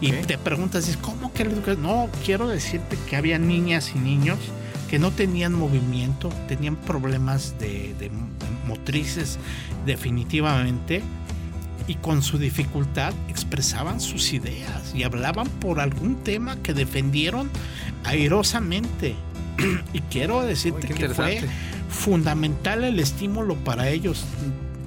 Y 0.00 0.12
te 0.12 0.38
preguntas, 0.38 0.96
¿cómo 1.00 1.32
que 1.32 1.44
la 1.44 1.52
educación? 1.52 1.82
No, 1.82 2.08
quiero 2.24 2.48
decirte 2.48 2.96
que 3.08 3.16
había 3.16 3.38
niñas 3.38 3.92
y 3.94 3.98
niños 3.98 4.38
que 4.88 4.98
no 4.98 5.10
tenían 5.10 5.54
movimiento, 5.54 6.28
tenían 6.48 6.76
problemas 6.76 7.58
de, 7.58 7.94
de 7.98 8.10
motrices 8.66 9.38
definitivamente 9.86 11.02
y 11.86 11.96
con 11.96 12.22
su 12.22 12.38
dificultad 12.38 13.12
expresaban 13.28 14.00
sus 14.00 14.32
ideas 14.32 14.94
y 14.94 15.02
hablaban 15.02 15.48
por 15.48 15.80
algún 15.80 16.22
tema 16.22 16.56
que 16.62 16.74
defendieron 16.74 17.50
airosamente. 18.04 19.14
y 19.92 20.00
quiero 20.02 20.42
decirte 20.42 20.88
que 20.88 21.08
fue 21.08 21.42
fundamental 21.88 22.84
el 22.84 23.00
estímulo 23.00 23.56
para 23.56 23.88
ellos. 23.88 24.24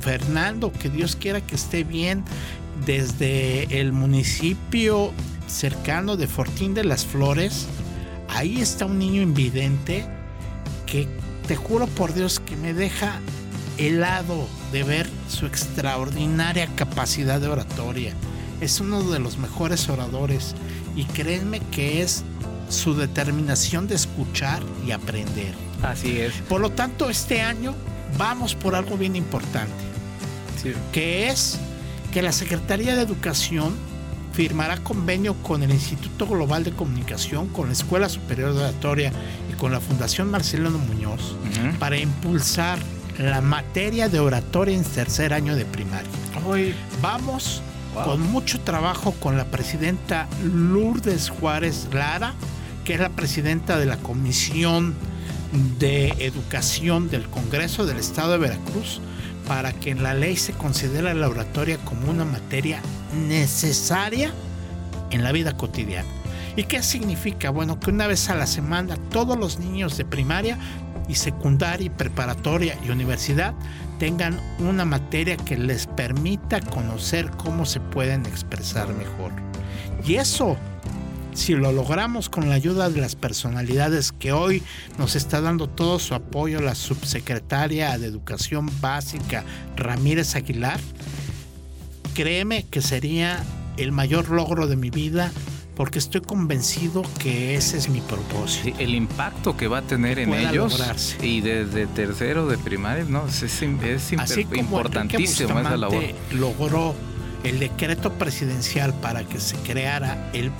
Fernando, 0.03 0.71
que 0.71 0.89
Dios 0.89 1.15
quiera 1.15 1.41
que 1.41 1.55
esté 1.55 1.83
bien, 1.83 2.23
desde 2.85 3.79
el 3.79 3.93
municipio 3.93 5.13
cercano 5.47 6.17
de 6.17 6.27
Fortín 6.27 6.73
de 6.73 6.83
las 6.83 7.05
Flores, 7.05 7.67
ahí 8.27 8.59
está 8.59 8.85
un 8.85 8.99
niño 8.99 9.21
invidente 9.21 10.05
que 10.85 11.07
te 11.47 11.55
juro 11.55 11.87
por 11.87 12.13
Dios 12.13 12.39
que 12.39 12.57
me 12.57 12.73
deja 12.73 13.19
helado 13.77 14.47
de 14.71 14.83
ver 14.83 15.09
su 15.29 15.45
extraordinaria 15.45 16.67
capacidad 16.75 17.39
de 17.39 17.47
oratoria. 17.47 18.13
Es 18.59 18.79
uno 18.79 19.03
de 19.03 19.19
los 19.19 19.37
mejores 19.37 19.89
oradores 19.89 20.55
y 20.95 21.05
créanme 21.05 21.59
que 21.71 22.01
es 22.01 22.23
su 22.69 22.95
determinación 22.95 23.87
de 23.87 23.95
escuchar 23.95 24.61
y 24.85 24.91
aprender. 24.91 25.53
Así 25.81 26.19
es. 26.19 26.33
Por 26.49 26.61
lo 26.61 26.71
tanto, 26.71 27.09
este 27.09 27.41
año 27.41 27.73
vamos 28.17 28.55
por 28.55 28.75
algo 28.75 28.97
bien 28.97 29.15
importante, 29.15 29.73
que 30.91 31.29
es 31.29 31.59
que 32.11 32.21
la 32.21 32.31
Secretaría 32.31 32.95
de 32.95 33.01
Educación 33.01 33.73
firmará 34.33 34.77
convenio 34.77 35.35
con 35.35 35.63
el 35.63 35.71
Instituto 35.71 36.27
Global 36.27 36.63
de 36.63 36.71
Comunicación, 36.71 37.47
con 37.49 37.67
la 37.67 37.73
Escuela 37.73 38.09
Superior 38.09 38.53
de 38.53 38.61
Oratoria 38.61 39.11
y 39.51 39.55
con 39.55 39.71
la 39.71 39.79
Fundación 39.79 40.29
Marcelino 40.29 40.71
Muñoz 40.71 41.35
para 41.79 41.97
impulsar 41.97 42.79
la 43.17 43.41
materia 43.41 44.09
de 44.09 44.19
oratoria 44.19 44.75
en 44.75 44.83
tercer 44.83 45.33
año 45.33 45.55
de 45.55 45.65
primaria. 45.65 46.09
Hoy 46.45 46.73
vamos 47.01 47.61
con 47.93 48.21
mucho 48.21 48.59
trabajo 48.61 49.11
con 49.19 49.37
la 49.37 49.45
presidenta 49.45 50.27
Lourdes 50.43 51.29
Juárez 51.29 51.87
Lara, 51.93 52.33
que 52.83 52.95
es 52.95 52.99
la 52.99 53.09
presidenta 53.09 53.77
de 53.77 53.85
la 53.85 53.97
Comisión 53.97 54.95
de 55.77 56.07
Educación 56.17 57.09
del 57.09 57.29
Congreso 57.29 57.85
del 57.85 57.97
Estado 57.97 58.31
de 58.31 58.37
Veracruz, 58.39 58.99
para 59.47 59.73
que 59.73 59.91
en 59.91 60.03
la 60.03 60.13
ley 60.13 60.35
se 60.35 60.53
considere 60.53 61.13
la 61.13 61.29
oratoria 61.29 61.77
como 61.79 62.09
una 62.09 62.25
materia 62.25 62.81
necesaria 63.27 64.31
en 65.11 65.23
la 65.23 65.31
vida 65.31 65.55
cotidiana. 65.55 66.09
¿Y 66.55 66.63
qué 66.63 66.83
significa? 66.83 67.49
Bueno, 67.49 67.79
que 67.79 67.89
una 67.89 68.07
vez 68.07 68.29
a 68.29 68.35
la 68.35 68.45
semana 68.45 68.97
todos 69.09 69.37
los 69.37 69.59
niños 69.59 69.97
de 69.97 70.05
primaria 70.05 70.57
y 71.07 71.15
secundaria 71.15 71.87
y 71.87 71.89
preparatoria 71.89 72.77
y 72.85 72.91
universidad 72.91 73.53
tengan 73.99 74.39
una 74.59 74.85
materia 74.85 75.37
que 75.37 75.57
les 75.57 75.87
permita 75.87 76.61
conocer 76.61 77.29
cómo 77.31 77.65
se 77.65 77.79
pueden 77.79 78.25
expresar 78.25 78.93
mejor. 78.93 79.31
Y 80.05 80.15
eso, 80.15 80.57
si 81.35 81.53
lo 81.53 81.71
logramos 81.71 82.29
con 82.29 82.49
la 82.49 82.55
ayuda 82.55 82.89
de 82.89 83.01
las 83.01 83.15
personalidades 83.15 84.11
que 84.11 84.31
hoy 84.31 84.63
nos 84.97 85.15
está 85.15 85.41
dando 85.41 85.67
todo 85.67 85.99
su 85.99 86.13
apoyo 86.15 86.61
la 86.61 86.75
subsecretaria 86.75 87.97
de 87.97 88.07
Educación 88.07 88.69
Básica 88.81 89.43
Ramírez 89.75 90.35
Aguilar, 90.35 90.79
créeme 92.13 92.65
que 92.69 92.81
sería 92.81 93.43
el 93.77 93.91
mayor 93.91 94.29
logro 94.29 94.67
de 94.67 94.75
mi 94.75 94.89
vida 94.89 95.31
porque 95.75 95.97
estoy 95.97 96.21
convencido 96.21 97.01
que 97.19 97.55
ese 97.55 97.77
es 97.77 97.89
mi 97.89 97.99
propósito. 98.01 98.77
el 98.79 98.93
impacto 98.93 99.57
que 99.57 99.67
va 99.67 99.79
a 99.79 99.81
tener 99.81 100.19
en 100.19 100.33
ellos 100.33 101.15
y 101.21 101.41
desde 101.41 101.87
tercero 101.87 102.47
de 102.47 102.57
primaria, 102.57 103.05
no, 103.05 103.25
es, 103.27 103.41
es, 103.41 104.11
importantísimo 104.11 105.59
esa 105.59 105.77
labor. 105.77 106.03
Logró 106.31 106.95
el 107.43 107.59
decreto 107.59 108.13
presidencial 108.13 108.93
para 108.93 109.23
que 109.23 109.39
se 109.39 109.55
creara 109.57 110.31
el, 110.33 110.51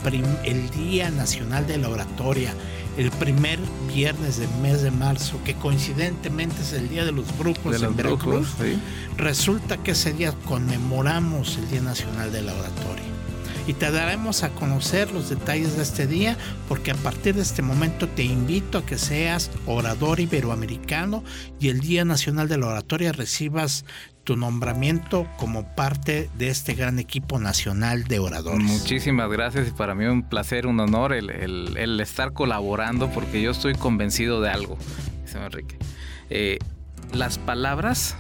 el 0.44 0.70
Día 0.72 1.10
Nacional 1.10 1.66
de 1.68 1.78
la 1.78 1.90
Oratoria 1.90 2.54
el 2.98 3.12
primer 3.12 3.60
viernes 3.88 4.38
del 4.38 4.50
mes 4.62 4.82
de 4.82 4.92
marzo, 4.92 5.40
que 5.44 5.56
coincidentemente 5.56 6.62
es 6.62 6.74
el 6.74 6.90
Día 6.90 7.06
de 7.06 7.12
los 7.12 7.38
Brujos 7.38 7.82
en 7.82 7.96
Veracruz, 7.96 8.50
resulta 9.18 9.78
que 9.78 9.92
ese 9.92 10.14
día 10.14 10.34
conmemoramos 10.46 11.58
el 11.58 11.70
Día 11.70 11.82
Nacional 11.82 12.32
de 12.32 12.42
la 12.42 12.54
Oratoria. 12.54 13.04
Y 13.66 13.74
te 13.74 13.90
daremos 13.92 14.44
a 14.44 14.50
conocer 14.50 15.12
los 15.12 15.30
detalles 15.30 15.78
de 15.78 15.84
este 15.84 16.06
día 16.06 16.38
porque 16.68 16.92
a 16.92 16.96
partir 16.96 17.36
de 17.36 17.44
este 17.44 17.62
momento 17.62 18.10
te 18.10 18.24
invito 18.24 18.78
a 18.78 18.86
que 18.86 18.98
seas 18.98 19.52
orador 19.66 20.20
iberoamericano 20.20 21.24
y 21.62 21.70
el 21.70 21.80
Día 21.80 22.04
Nacional 22.04 22.50
de 22.50 22.58
la 22.58 22.68
Oratoria 22.68 23.14
recibas 23.14 23.86
tu 24.24 24.38
nombramiento 24.38 25.28
como 25.38 25.64
parte 25.76 26.30
de 26.38 26.50
este 26.50 26.74
gran 26.76 26.98
equipo 27.00 27.40
nacional 27.40 28.06
de 28.06 28.20
oradores. 28.20 28.64
Muchísimas 28.64 29.30
gracias 29.30 29.68
y 29.68 29.72
para 29.72 29.96
mí 29.96 30.06
un 30.06 30.24
placer, 30.24 30.66
un 30.66 30.80
honor 30.80 31.14
el, 31.14 32.00
estar 32.00 32.34
colaborando 32.34 33.10
porque 33.10 33.42
yo 33.42 33.52
estoy 33.52 33.76
convencido 33.76 34.42
de 34.42 34.50
algo, 34.50 34.78
dice 35.26 35.44
Enrique. 35.44 35.78
Eh, 36.30 36.60
las 37.12 37.38
palabras 37.38 38.16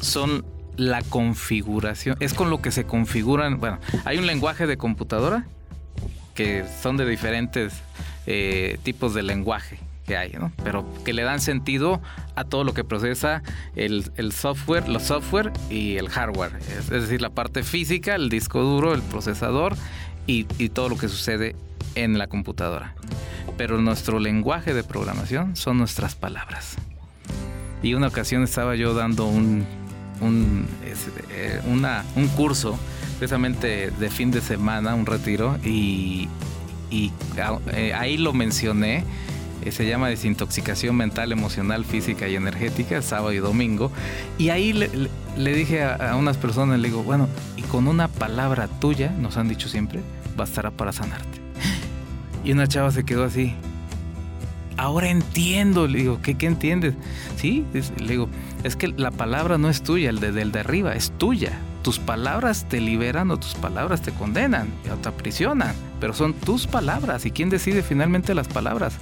son 0.00 0.44
la 0.76 1.02
configuración, 1.02 2.16
es 2.20 2.34
con 2.34 2.50
lo 2.50 2.60
que 2.60 2.70
se 2.70 2.84
configuran, 2.84 3.60
bueno, 3.60 3.78
hay 4.04 4.18
un 4.18 4.26
lenguaje 4.26 4.66
de 4.66 4.76
computadora 4.76 5.46
que 6.34 6.64
son 6.82 6.96
de 6.96 7.06
diferentes 7.06 7.74
eh, 8.26 8.78
tipos 8.82 9.14
de 9.14 9.22
lenguaje 9.22 9.78
que 10.06 10.16
hay, 10.16 10.32
¿no? 10.32 10.52
Pero 10.62 10.84
que 11.04 11.12
le 11.12 11.22
dan 11.22 11.40
sentido 11.40 12.00
a 12.34 12.44
todo 12.44 12.64
lo 12.64 12.74
que 12.74 12.84
procesa 12.84 13.42
el, 13.74 14.04
software, 14.32 14.88
los 14.88 15.04
software 15.04 15.52
y 15.70 15.96
el 15.96 16.08
hardware. 16.08 16.52
Es, 16.68 16.88
decir, 16.88 17.20
la 17.20 17.30
parte 17.30 17.62
física, 17.62 18.14
el 18.14 18.28
disco 18.28 18.60
duro, 18.60 18.94
el 18.94 19.02
procesador 19.02 19.74
y, 20.26 20.46
y 20.58 20.68
todo 20.68 20.88
lo 20.88 20.96
que 20.96 21.08
sucede 21.08 21.56
en 21.94 22.18
la 22.18 22.26
computadora. 22.26 22.94
Pero 23.56 23.80
nuestro 23.80 24.18
lenguaje 24.18 24.74
de 24.74 24.84
programación 24.84 25.56
son 25.56 25.78
nuestras 25.78 26.14
palabras. 26.14 26.76
Y 27.82 27.94
una 27.94 28.08
ocasión 28.08 28.42
estaba 28.42 28.74
yo 28.74 28.94
dando 28.94 29.26
un 29.26 29.66
un, 30.20 30.66
eh, 31.30 31.60
una, 31.66 32.04
un 32.16 32.28
curso 32.28 32.78
precisamente 33.18 33.90
de 33.90 34.10
fin 34.10 34.30
de 34.30 34.40
semana, 34.40 34.94
un 34.94 35.06
retiro, 35.06 35.56
y, 35.64 36.28
ah, 37.40 37.58
eh, 37.72 37.92
ahí 37.94 38.16
lo 38.16 38.32
mencioné. 38.32 39.04
Eh, 39.64 39.72
se 39.72 39.86
llama 39.86 40.08
desintoxicación 40.08 40.94
mental, 40.96 41.32
emocional, 41.32 41.84
física 41.84 42.28
y 42.28 42.36
energética, 42.36 43.00
sábado 43.00 43.32
y 43.32 43.38
domingo. 43.38 43.90
Y 44.36 44.50
ahí 44.50 44.72
le, 44.72 45.54
dije 45.54 45.82
a, 45.82 46.16
unas 46.16 46.36
personas, 46.36 46.78
le 46.78 46.88
digo, 46.88 47.02
bueno, 47.02 47.28
y 47.56 47.62
con 47.62 47.88
una 47.88 48.08
palabra 48.08 48.68
tuya, 48.68 49.10
nos 49.10 49.36
han 49.36 49.48
dicho 49.48 49.68
siempre, 49.68 50.00
bastará 50.36 50.70
para 50.70 50.92
sanarte. 50.92 51.40
Y 52.44 52.52
una 52.52 52.66
chava 52.66 52.90
se 52.90 53.04
quedó 53.04 53.24
así. 53.24 53.54
Ahora 54.76 55.08
entiendo, 55.08 55.86
le 55.86 55.98
digo, 55.98 56.20
¿qué, 56.20 56.36
entiendes? 56.40 56.94
Sí, 57.36 57.64
le 57.72 58.06
digo, 58.06 58.28
es 58.64 58.76
que 58.76 58.88
la 58.88 59.12
palabra 59.12 59.56
no 59.56 59.70
es 59.70 59.82
tuya, 59.82 60.10
el 60.10 60.20
de, 60.20 60.32
del 60.32 60.52
de 60.52 60.60
arriba, 60.60 60.94
es 60.94 61.10
tuya. 61.16 61.52
Tus 61.82 61.98
palabras 61.98 62.66
te 62.68 62.80
liberan 62.80 63.30
o 63.30 63.36
tus 63.38 63.54
palabras 63.54 64.02
te 64.02 64.10
condenan 64.10 64.68
o 64.92 64.96
te 64.96 65.08
aprisionan, 65.08 65.74
pero 66.00 66.12
son 66.12 66.34
tus 66.34 66.66
palabras. 66.66 67.24
¿Y 67.24 67.30
quién 67.30 67.50
decide 67.50 67.82
finalmente 67.82 68.34
las 68.34 68.48
palabras? 68.48 68.94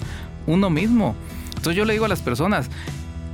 Uno 0.47 0.71
mismo. 0.71 1.15
Entonces 1.49 1.77
yo 1.77 1.85
le 1.85 1.93
digo 1.93 2.05
a 2.05 2.09
las 2.09 2.23
personas, 2.23 2.69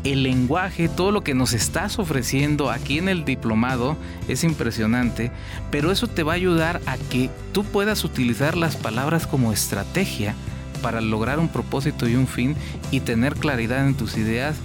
el 0.04 0.22
lenguaje, 0.22 0.88
todo 0.88 1.10
lo 1.10 1.22
que 1.22 1.34
nos 1.34 1.52
estás 1.52 1.98
ofreciendo 1.98 2.70
aquí 2.70 2.98
en 2.98 3.08
el 3.08 3.24
diplomado 3.24 3.96
es 4.28 4.44
impresionante, 4.44 5.32
pero 5.70 5.90
eso 5.90 6.06
te 6.06 6.22
va 6.22 6.32
a 6.32 6.36
ayudar 6.36 6.80
a 6.86 6.96
que 6.96 7.30
tú 7.52 7.64
puedas 7.64 8.04
utilizar 8.04 8.56
las 8.56 8.76
palabras 8.76 9.26
como 9.26 9.52
estrategia 9.52 10.34
para 10.82 11.00
lograr 11.00 11.40
un 11.40 11.48
propósito 11.48 12.08
y 12.08 12.14
un 12.14 12.26
fin 12.26 12.54
y 12.90 13.00
tener 13.00 13.34
claridad 13.34 13.86
en 13.86 13.94
tus 13.94 14.16
ideas 14.16 14.56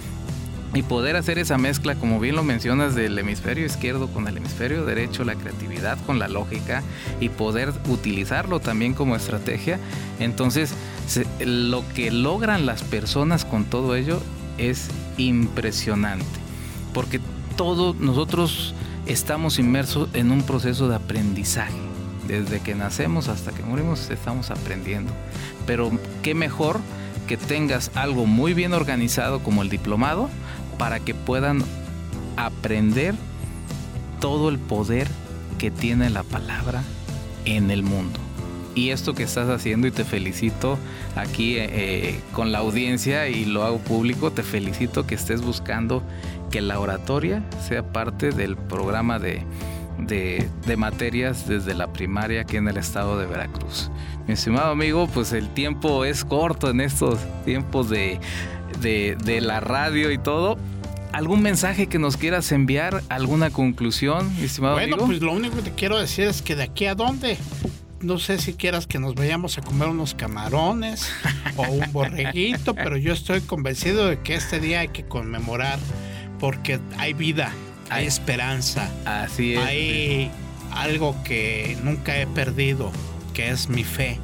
y 0.72 0.82
poder 0.82 1.16
hacer 1.16 1.38
esa 1.38 1.56
mezcla, 1.56 1.94
como 1.94 2.18
bien 2.18 2.34
lo 2.34 2.42
mencionas, 2.42 2.94
del 2.94 3.18
hemisferio 3.18 3.64
izquierdo 3.64 4.08
con 4.08 4.26
el 4.26 4.36
hemisferio 4.36 4.84
derecho, 4.84 5.24
la 5.24 5.36
creatividad 5.36 5.98
con 6.04 6.18
la 6.18 6.26
lógica 6.26 6.82
y 7.20 7.28
poder 7.28 7.72
utilizarlo 7.88 8.60
también 8.60 8.92
como 8.92 9.14
estrategia. 9.14 9.78
Entonces, 10.18 10.74
lo 11.40 11.84
que 11.94 12.10
logran 12.10 12.66
las 12.66 12.82
personas 12.82 13.44
con 13.44 13.64
todo 13.64 13.94
ello 13.94 14.20
es 14.58 14.88
impresionante, 15.18 16.24
porque 16.92 17.20
todos 17.56 17.96
nosotros 17.96 18.74
estamos 19.06 19.58
inmersos 19.58 20.08
en 20.14 20.30
un 20.30 20.42
proceso 20.42 20.88
de 20.88 20.96
aprendizaje. 20.96 21.74
Desde 22.26 22.60
que 22.60 22.74
nacemos 22.74 23.28
hasta 23.28 23.52
que 23.52 23.62
morimos 23.62 24.08
estamos 24.08 24.50
aprendiendo. 24.50 25.12
Pero 25.66 25.90
qué 26.22 26.34
mejor 26.34 26.80
que 27.26 27.36
tengas 27.36 27.90
algo 27.94 28.24
muy 28.24 28.54
bien 28.54 28.72
organizado 28.72 29.42
como 29.42 29.62
el 29.62 29.68
diplomado 29.68 30.30
para 30.78 31.00
que 31.00 31.14
puedan 31.14 31.62
aprender 32.36 33.14
todo 34.20 34.48
el 34.48 34.58
poder 34.58 35.06
que 35.58 35.70
tiene 35.70 36.08
la 36.08 36.22
palabra 36.22 36.82
en 37.44 37.70
el 37.70 37.82
mundo. 37.82 38.23
Y 38.74 38.90
esto 38.90 39.14
que 39.14 39.22
estás 39.22 39.48
haciendo 39.48 39.86
y 39.86 39.90
te 39.90 40.04
felicito 40.04 40.78
aquí 41.16 41.56
eh, 41.56 41.68
eh, 41.70 42.20
con 42.32 42.52
la 42.52 42.58
audiencia 42.58 43.28
y 43.28 43.44
lo 43.44 43.64
hago 43.64 43.78
público, 43.78 44.32
te 44.32 44.42
felicito 44.42 45.06
que 45.06 45.14
estés 45.14 45.42
buscando 45.42 46.02
que 46.50 46.60
la 46.60 46.78
oratoria 46.78 47.42
sea 47.66 47.82
parte 47.82 48.30
del 48.30 48.56
programa 48.56 49.18
de, 49.18 49.44
de, 49.98 50.76
materias 50.76 51.48
desde 51.48 51.74
la 51.74 51.92
primaria 51.92 52.42
aquí 52.42 52.56
en 52.56 52.68
el 52.68 52.76
estado 52.76 53.18
de 53.18 53.26
Veracruz. 53.26 53.90
Mi 54.26 54.34
estimado 54.34 54.70
amigo, 54.70 55.06
pues 55.08 55.32
el 55.32 55.48
tiempo 55.50 56.04
es 56.04 56.24
corto 56.24 56.70
en 56.70 56.80
estos 56.80 57.18
tiempos 57.44 57.90
de, 57.90 58.20
de, 58.80 59.16
de 59.24 59.40
la 59.40 59.60
radio 59.60 60.10
y 60.10 60.18
todo, 60.18 60.58
¿Algún 61.14 61.42
mensaje 61.42 61.86
que 61.86 62.00
nos 62.00 62.16
quieras 62.16 62.50
enviar? 62.50 63.04
¿Alguna 63.08 63.50
conclusión, 63.50 64.34
estimado 64.42 64.74
bueno, 64.74 64.94
amigo? 64.94 65.06
pues 65.06 65.22
lo 65.22 65.32
único 65.32 65.54
que 65.54 65.62
te 65.62 65.70
quiero 65.70 65.96
decir 65.96 66.26
es 66.26 66.42
que 66.42 66.56
de 66.56 66.64
aquí 66.64 66.86
a 66.86 66.96
dónde. 66.96 67.38
No 68.04 68.18
sé 68.18 68.36
si 68.36 68.52
quieras 68.52 68.86
que 68.86 68.98
nos 68.98 69.14
vayamos 69.14 69.56
a 69.56 69.62
comer 69.62 69.88
unos 69.88 70.14
camarones 70.14 71.10
o 71.56 71.62
un 71.62 71.90
borreguito, 71.90 72.74
pero 72.74 72.98
yo 72.98 73.14
estoy 73.14 73.40
convencido 73.40 74.06
de 74.06 74.20
que 74.20 74.34
este 74.34 74.60
día 74.60 74.80
hay 74.80 74.88
que 74.88 75.04
conmemorar 75.04 75.78
porque 76.38 76.80
hay 76.98 77.14
vida, 77.14 77.50
hay 77.88 78.04
esperanza. 78.04 78.90
Así 79.06 79.54
es. 79.54 79.60
Hay 79.60 80.30
algo 80.70 81.16
que 81.24 81.78
nunca 81.82 82.20
he 82.20 82.26
perdido, 82.26 82.92
que 83.32 83.48
es 83.48 83.70
mi 83.70 83.84
fe. 83.84 84.18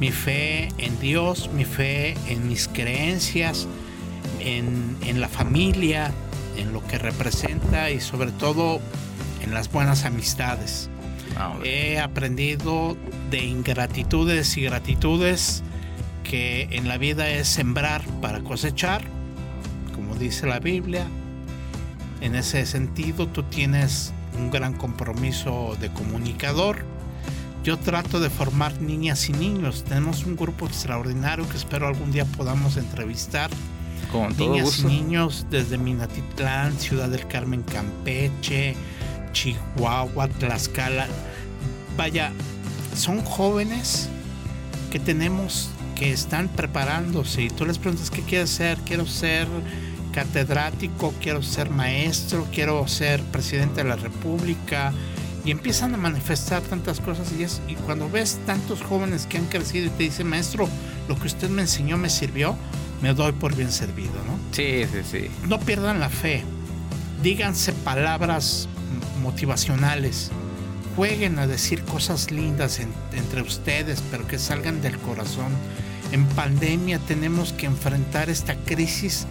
Mi 0.00 0.12
fe 0.12 0.68
en 0.76 1.00
Dios, 1.00 1.48
mi 1.50 1.64
fe 1.64 2.14
en 2.28 2.46
mis 2.46 2.68
creencias, 2.68 3.66
en, 4.38 5.18
la 5.18 5.30
familia, 5.30 6.12
en 6.58 6.74
lo 6.74 6.86
que 6.86 6.98
representa 6.98 7.90
y 7.90 8.00
sobre 8.00 8.32
todo 8.32 8.82
en 9.42 9.54
las 9.54 9.72
buenas 9.72 10.04
amistades. 10.04 10.90
Ah, 11.38 11.54
He 11.64 11.98
aprendido 12.00 12.96
de 13.30 13.44
ingratitudes 13.44 14.56
y 14.56 14.62
gratitudes 14.62 15.62
que 16.24 16.68
en 16.72 16.88
la 16.88 16.98
vida 16.98 17.28
es 17.28 17.48
sembrar 17.48 18.02
para 18.20 18.40
cosechar, 18.40 19.02
como 19.94 20.14
dice 20.16 20.46
la 20.46 20.58
Biblia. 20.58 21.06
En 22.20 22.34
ese 22.34 22.66
sentido, 22.66 23.28
tú 23.28 23.44
tienes 23.44 24.12
un 24.36 24.50
gran 24.50 24.74
compromiso 24.74 25.76
de 25.80 25.90
comunicador. 25.92 26.84
Yo 27.64 27.76
trato 27.76 28.20
de 28.20 28.30
formar 28.30 28.80
niñas 28.80 29.28
y 29.28 29.32
niños. 29.32 29.84
Tenemos 29.84 30.24
un 30.24 30.36
grupo 30.36 30.66
extraordinario 30.66 31.48
que 31.48 31.56
espero 31.56 31.86
algún 31.86 32.10
día 32.12 32.24
podamos 32.24 32.76
entrevistar 32.76 33.50
con 34.12 34.36
Niñas 34.36 34.78
y 34.80 34.84
niños 34.84 35.46
desde 35.50 35.76
Minatitlán, 35.76 36.78
Ciudad 36.78 37.08
del 37.08 37.26
Carmen, 37.26 37.62
Campeche, 37.62 38.74
Chihuahua, 39.32 40.28
Tlaxcala. 40.28 41.06
Vaya, 41.96 42.32
son 42.96 43.22
jóvenes 43.22 44.08
que 44.90 44.98
tenemos 44.98 45.70
que 45.94 46.12
están 46.12 46.48
preparándose 46.48 47.42
y 47.42 47.50
tú 47.50 47.66
les 47.66 47.78
preguntas 47.78 48.10
qué 48.10 48.22
quieres 48.22 48.50
ser, 48.50 48.78
quiero 48.78 49.06
ser 49.06 49.48
catedrático, 50.12 51.12
quiero 51.20 51.42
ser 51.42 51.70
maestro, 51.70 52.46
quiero 52.52 52.86
ser 52.86 53.22
presidente 53.24 53.82
de 53.82 53.88
la 53.88 53.96
República 53.96 54.92
y 55.44 55.50
empiezan 55.50 55.94
a 55.94 55.96
manifestar 55.96 56.62
tantas 56.62 57.00
cosas 57.00 57.32
y, 57.38 57.42
es, 57.42 57.60
y 57.68 57.74
cuando 57.74 58.08
ves 58.08 58.38
tantos 58.46 58.82
jóvenes 58.82 59.26
que 59.26 59.38
han 59.38 59.46
crecido 59.46 59.86
y 59.86 59.90
te 59.90 60.04
dicen, 60.04 60.28
maestro, 60.28 60.68
lo 61.08 61.18
que 61.18 61.26
usted 61.26 61.48
me 61.48 61.62
enseñó 61.62 61.96
me 61.96 62.10
sirvió, 62.10 62.56
me 63.02 63.14
doy 63.14 63.32
por 63.32 63.54
bien 63.54 63.72
servido, 63.72 64.12
¿no? 64.26 64.38
Sí, 64.52 64.84
sí, 64.92 64.98
sí. 65.10 65.30
No 65.48 65.58
pierdan 65.60 66.00
la 66.00 66.10
fe. 66.10 66.44
Díganse 67.22 67.72
palabras 67.72 68.68
motivacionales. 69.28 70.30
Jueguen 70.96 71.38
a 71.38 71.46
decir 71.46 71.82
cosas 71.84 72.30
lindas 72.30 72.80
entre 73.12 73.42
ustedes, 73.42 74.02
pero 74.10 74.26
que 74.26 74.38
salgan 74.38 74.80
del 74.80 74.98
corazón. 74.98 75.52
En 76.12 76.24
pandemia 76.28 76.98
tenemos 77.00 77.52
que 77.52 77.66
enfrentar 77.66 78.30
esta 78.30 78.56
crisis 78.56 79.26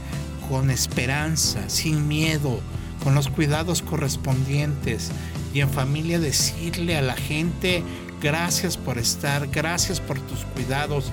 con 0.49 0.69
esperanza, 0.69 1.67
sin 1.67 2.07
miedo, 2.07 2.61
con 3.03 3.15
los 3.15 3.27
cuidados 3.27 3.81
correspondientes 3.81 5.09
y 5.51 5.61
en 5.61 5.71
familia 5.71 6.19
decirle 6.19 6.95
a 6.95 7.01
la 7.01 7.15
gente 7.15 7.83
gracias 8.21 8.77
por 8.77 8.99
estar, 8.99 9.47
gracias 9.47 9.99
por 9.99 10.19
tus 10.19 10.45
cuidados, 10.53 11.11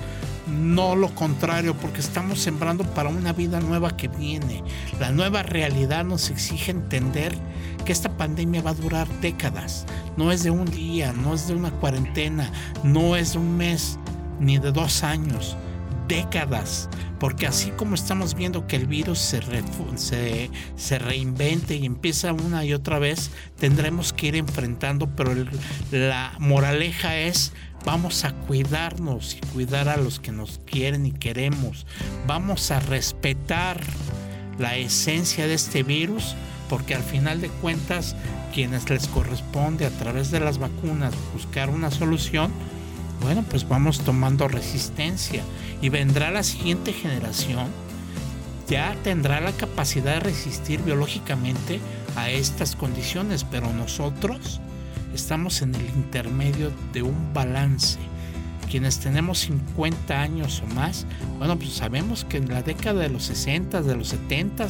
no 0.55 0.97
lo 0.97 1.15
contrario, 1.15 1.75
porque 1.75 2.01
estamos 2.01 2.41
sembrando 2.41 2.85
para 2.85 3.09
una 3.09 3.33
vida 3.33 3.61
nueva 3.61 3.97
que 3.97 4.09
viene. 4.09 4.63
La 4.99 5.11
nueva 5.11 5.43
realidad 5.43 6.05
nos 6.05 6.31
exige 6.31 6.71
entender 6.71 7.37
que 7.85 7.93
esta 7.93 8.17
pandemia 8.17 8.63
va 8.63 8.71
a 8.71 8.75
durar 8.75 9.09
décadas. 9.21 9.87
No 10.17 10.33
es 10.33 10.43
de 10.43 10.51
un 10.51 10.65
día, 10.67 11.13
no 11.13 11.35
es 11.35 11.49
de 11.49 11.55
una 11.55 11.71
cuarentena, 11.71 12.51
no 12.83 13.17
es 13.17 13.33
de 13.33 13.39
un 13.39 13.57
mes, 13.57 13.99
ni 14.41 14.59
de 14.59 14.73
dos 14.73 15.03
años, 15.03 15.57
décadas. 16.09 16.89
Porque 17.21 17.47
así 17.47 17.71
como 17.71 17.95
estamos 17.95 18.35
viendo 18.35 18.67
que 18.67 18.77
el 18.77 18.87
virus 18.87 19.19
se, 19.19 19.41
se, 19.97 20.51
se 20.77 20.99
y 21.17 21.87
empieza 21.87 22.33
una 22.33 22.65
y 22.65 22.75
otra 22.75 22.99
vez, 22.99 23.31
tendremos 23.59 24.13
que 24.13 24.27
ir 24.29 24.37
enfrentando, 24.37 25.09
pero 25.15 25.33
la 25.91 26.35
moraleja 26.39 27.17
es 27.17 27.53
Vamos 27.85 28.25
a 28.25 28.33
cuidarnos 28.33 29.35
y 29.35 29.41
cuidar 29.53 29.89
a 29.89 29.97
los 29.97 30.19
que 30.19 30.33
nos 30.33 30.61
quieren 30.65 31.05
y 31.05 31.13
queremos. 31.13 31.87
Vamos 32.27 32.71
a 32.71 32.81
respetar 32.81 33.81
la 34.59 34.77
esencia 34.77 35.47
de 35.47 35.55
este 35.55 35.83
virus 35.83 36.35
porque 36.69 36.95
al 36.95 37.03
final 37.03 37.41
de 37.41 37.49
cuentas 37.49 38.17
quienes 38.55 38.89
les 38.89 39.07
corresponde 39.09 39.85
a 39.85 39.91
través 39.91 40.31
de 40.31 40.41
las 40.41 40.59
vacunas 40.59 41.13
buscar 41.33 41.69
una 41.69 41.91
solución, 41.91 42.53
bueno, 43.21 43.45
pues 43.51 43.69
vamos 43.69 44.01
tomando 44.01 44.49
resistencia 44.49 45.43
y 45.83 45.89
vendrá 45.89 46.31
la 46.31 46.43
siguiente 46.43 46.93
generación, 46.93 47.67
ya 48.69 48.97
tendrá 49.03 49.41
la 49.41 49.53
capacidad 49.53 50.15
de 50.15 50.21
resistir 50.21 50.81
biológicamente 50.83 51.81
a 52.17 52.31
estas 52.31 52.77
condiciones, 52.77 53.45
pero 53.45 53.73
nosotros 53.73 54.61
estamos 55.15 55.63
en 55.63 55.75
el 55.75 55.87
intermedio 55.97 56.73
de 56.93 57.03
un 57.03 57.33
balance. 57.33 57.99
Quienes 58.71 58.99
tenemos 58.99 59.41
50 59.41 60.21
años 60.21 60.63
o 60.65 60.75
más, 60.75 61.07
bueno, 61.39 61.57
pues 61.57 61.73
sabemos 61.73 62.25
que 62.25 62.39
en 62.39 62.49
la 62.49 62.63
década 62.63 63.03
de 63.03 63.09
los 63.09 63.25
60, 63.25 63.83
de 63.83 63.97
los 63.97 64.09
70, 64.09 64.67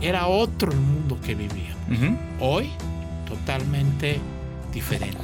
era 0.00 0.26
otro 0.28 0.72
el 0.72 0.78
mundo 0.78 1.18
que 1.20 1.34
vivía. 1.34 1.74
Hoy, 2.40 2.70
totalmente 3.26 4.18
diferente. 4.72 5.18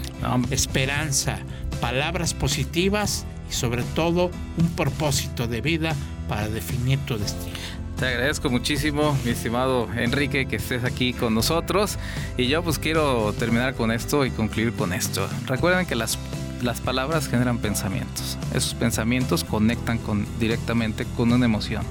Esperanza, 0.51 1.39
palabras 1.81 2.35
positivas 2.35 3.25
y 3.49 3.53
sobre 3.53 3.83
todo 3.95 4.31
un 4.59 4.69
propósito 4.71 5.47
de 5.47 5.61
vida 5.61 5.95
para 6.29 6.49
definir 6.49 6.99
tu 7.01 7.17
destino. 7.17 7.57
Te 7.99 8.07
agradezco 8.07 8.51
muchísimo, 8.51 9.17
mi 9.25 9.31
estimado 9.31 9.89
Enrique, 9.97 10.47
que 10.47 10.57
estés 10.57 10.83
aquí 10.83 11.13
con 11.13 11.33
nosotros. 11.33 11.97
Y 12.37 12.49
yo 12.49 12.63
pues 12.65 12.81
quiero 12.81 13.33
terminar 13.39 13.75
con 13.75 13.93
esto 13.93 14.27
y 14.27 14.33
concluir 14.33 14.73
con 14.73 14.93
esto. 14.93 15.29
Recuerden 15.47 15.87
que 15.87 15.95
las, 15.95 16.19
las 16.61 16.81
palabras 16.81 17.29
generan 17.29 17.59
pensamientos. 17.59 18.37
Esos 18.53 18.75
pensamientos 18.75 19.45
conectan 19.45 19.99
con, 19.99 20.27
directamente 20.41 21.07
con 21.17 21.33
una 21.33 21.45
emoción. 21.45 21.85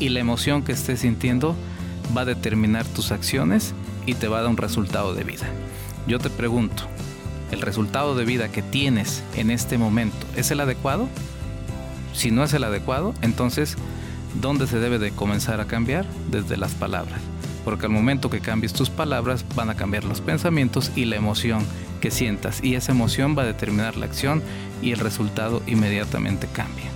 Y 0.00 0.08
la 0.08 0.20
emoción 0.20 0.62
que 0.62 0.72
estés 0.72 1.00
sintiendo 1.00 1.54
va 2.16 2.22
a 2.22 2.24
determinar 2.24 2.86
tus 2.86 3.12
acciones 3.12 3.74
y 4.06 4.14
te 4.14 4.28
va 4.28 4.38
a 4.38 4.42
dar 4.42 4.50
un 4.50 4.56
resultado 4.56 5.14
de 5.14 5.24
vida. 5.24 5.46
Yo 6.06 6.18
te 6.18 6.30
pregunto, 6.30 6.84
¿el 7.50 7.60
resultado 7.60 8.14
de 8.14 8.24
vida 8.24 8.48
que 8.48 8.62
tienes 8.62 9.22
en 9.36 9.50
este 9.50 9.76
momento 9.76 10.26
es 10.36 10.50
el 10.50 10.60
adecuado? 10.60 11.06
Si 12.14 12.30
no 12.30 12.44
es 12.44 12.54
el 12.54 12.64
adecuado, 12.64 13.14
entonces 13.20 13.76
¿Dónde 14.40 14.68
se 14.68 14.78
debe 14.78 15.00
de 15.00 15.10
comenzar 15.10 15.60
a 15.60 15.66
cambiar? 15.66 16.06
Desde 16.30 16.56
las 16.56 16.72
palabras. 16.74 17.20
Porque 17.64 17.86
al 17.86 17.92
momento 17.92 18.30
que 18.30 18.40
cambies 18.40 18.72
tus 18.72 18.88
palabras 18.88 19.44
van 19.56 19.68
a 19.68 19.74
cambiar 19.74 20.04
los 20.04 20.20
pensamientos 20.20 20.92
y 20.94 21.06
la 21.06 21.16
emoción 21.16 21.64
que 22.00 22.12
sientas. 22.12 22.62
Y 22.62 22.76
esa 22.76 22.92
emoción 22.92 23.36
va 23.36 23.42
a 23.42 23.46
determinar 23.46 23.96
la 23.96 24.06
acción 24.06 24.42
y 24.80 24.92
el 24.92 25.00
resultado 25.00 25.60
inmediatamente 25.66 26.46
cambia. 26.52 26.86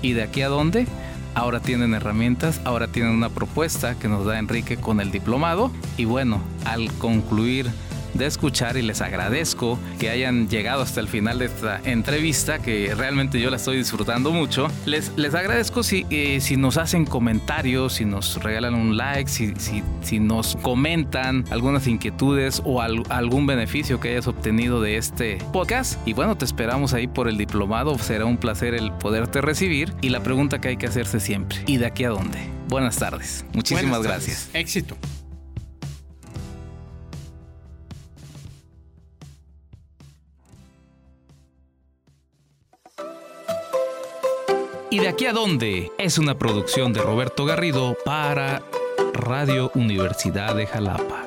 ¿Y 0.00 0.12
de 0.12 0.22
aquí 0.22 0.42
a 0.42 0.48
dónde? 0.48 0.86
Ahora 1.34 1.60
tienen 1.60 1.92
herramientas, 1.92 2.60
ahora 2.64 2.86
tienen 2.86 3.12
una 3.12 3.30
propuesta 3.30 3.98
que 3.98 4.08
nos 4.08 4.24
da 4.24 4.38
Enrique 4.38 4.76
con 4.76 5.00
el 5.00 5.10
diplomado. 5.10 5.72
Y 5.96 6.04
bueno, 6.04 6.40
al 6.64 6.92
concluir 6.94 7.70
de 8.18 8.26
escuchar 8.26 8.76
y 8.76 8.82
les 8.82 9.00
agradezco 9.00 9.78
que 9.98 10.10
hayan 10.10 10.48
llegado 10.48 10.82
hasta 10.82 11.00
el 11.00 11.08
final 11.08 11.38
de 11.38 11.46
esta 11.46 11.80
entrevista, 11.84 12.58
que 12.58 12.94
realmente 12.94 13.40
yo 13.40 13.50
la 13.50 13.56
estoy 13.56 13.78
disfrutando 13.78 14.30
mucho. 14.32 14.68
Les, 14.84 15.12
les 15.16 15.34
agradezco 15.34 15.82
si, 15.82 16.06
eh, 16.10 16.40
si 16.40 16.56
nos 16.56 16.76
hacen 16.76 17.04
comentarios, 17.04 17.94
si 17.94 18.04
nos 18.04 18.42
regalan 18.42 18.74
un 18.74 18.96
like, 18.96 19.30
si, 19.30 19.52
si, 19.58 19.82
si 20.02 20.20
nos 20.20 20.56
comentan 20.62 21.44
algunas 21.50 21.86
inquietudes 21.86 22.62
o 22.64 22.80
algún 22.80 23.46
beneficio 23.46 24.00
que 24.00 24.10
hayas 24.10 24.26
obtenido 24.26 24.80
de 24.80 24.96
este 24.96 25.38
podcast. 25.52 25.98
Y 26.06 26.12
bueno, 26.12 26.36
te 26.36 26.44
esperamos 26.44 26.92
ahí 26.94 27.06
por 27.06 27.28
el 27.28 27.36
diplomado. 27.38 27.98
Será 27.98 28.24
un 28.24 28.36
placer 28.36 28.74
el 28.74 28.92
poderte 28.92 29.40
recibir. 29.40 29.92
Y 30.00 30.10
la 30.10 30.22
pregunta 30.22 30.60
que 30.60 30.68
hay 30.68 30.76
que 30.76 30.86
hacerse 30.86 31.20
siempre, 31.20 31.58
¿y 31.66 31.76
de 31.78 31.86
aquí 31.86 32.04
a 32.04 32.10
dónde? 32.10 32.38
Buenas 32.68 32.96
tardes. 32.96 33.44
Muchísimas 33.52 34.02
gracias. 34.02 34.50
Éxito. 34.52 34.96
¿Y 44.90 45.00
de 45.00 45.08
aquí 45.08 45.26
a 45.26 45.32
dónde? 45.32 45.90
Es 45.98 46.16
una 46.16 46.38
producción 46.38 46.92
de 46.92 47.02
Roberto 47.02 47.44
Garrido 47.44 47.96
para 48.04 48.62
Radio 49.14 49.72
Universidad 49.74 50.54
de 50.54 50.66
Jalapa. 50.66 51.25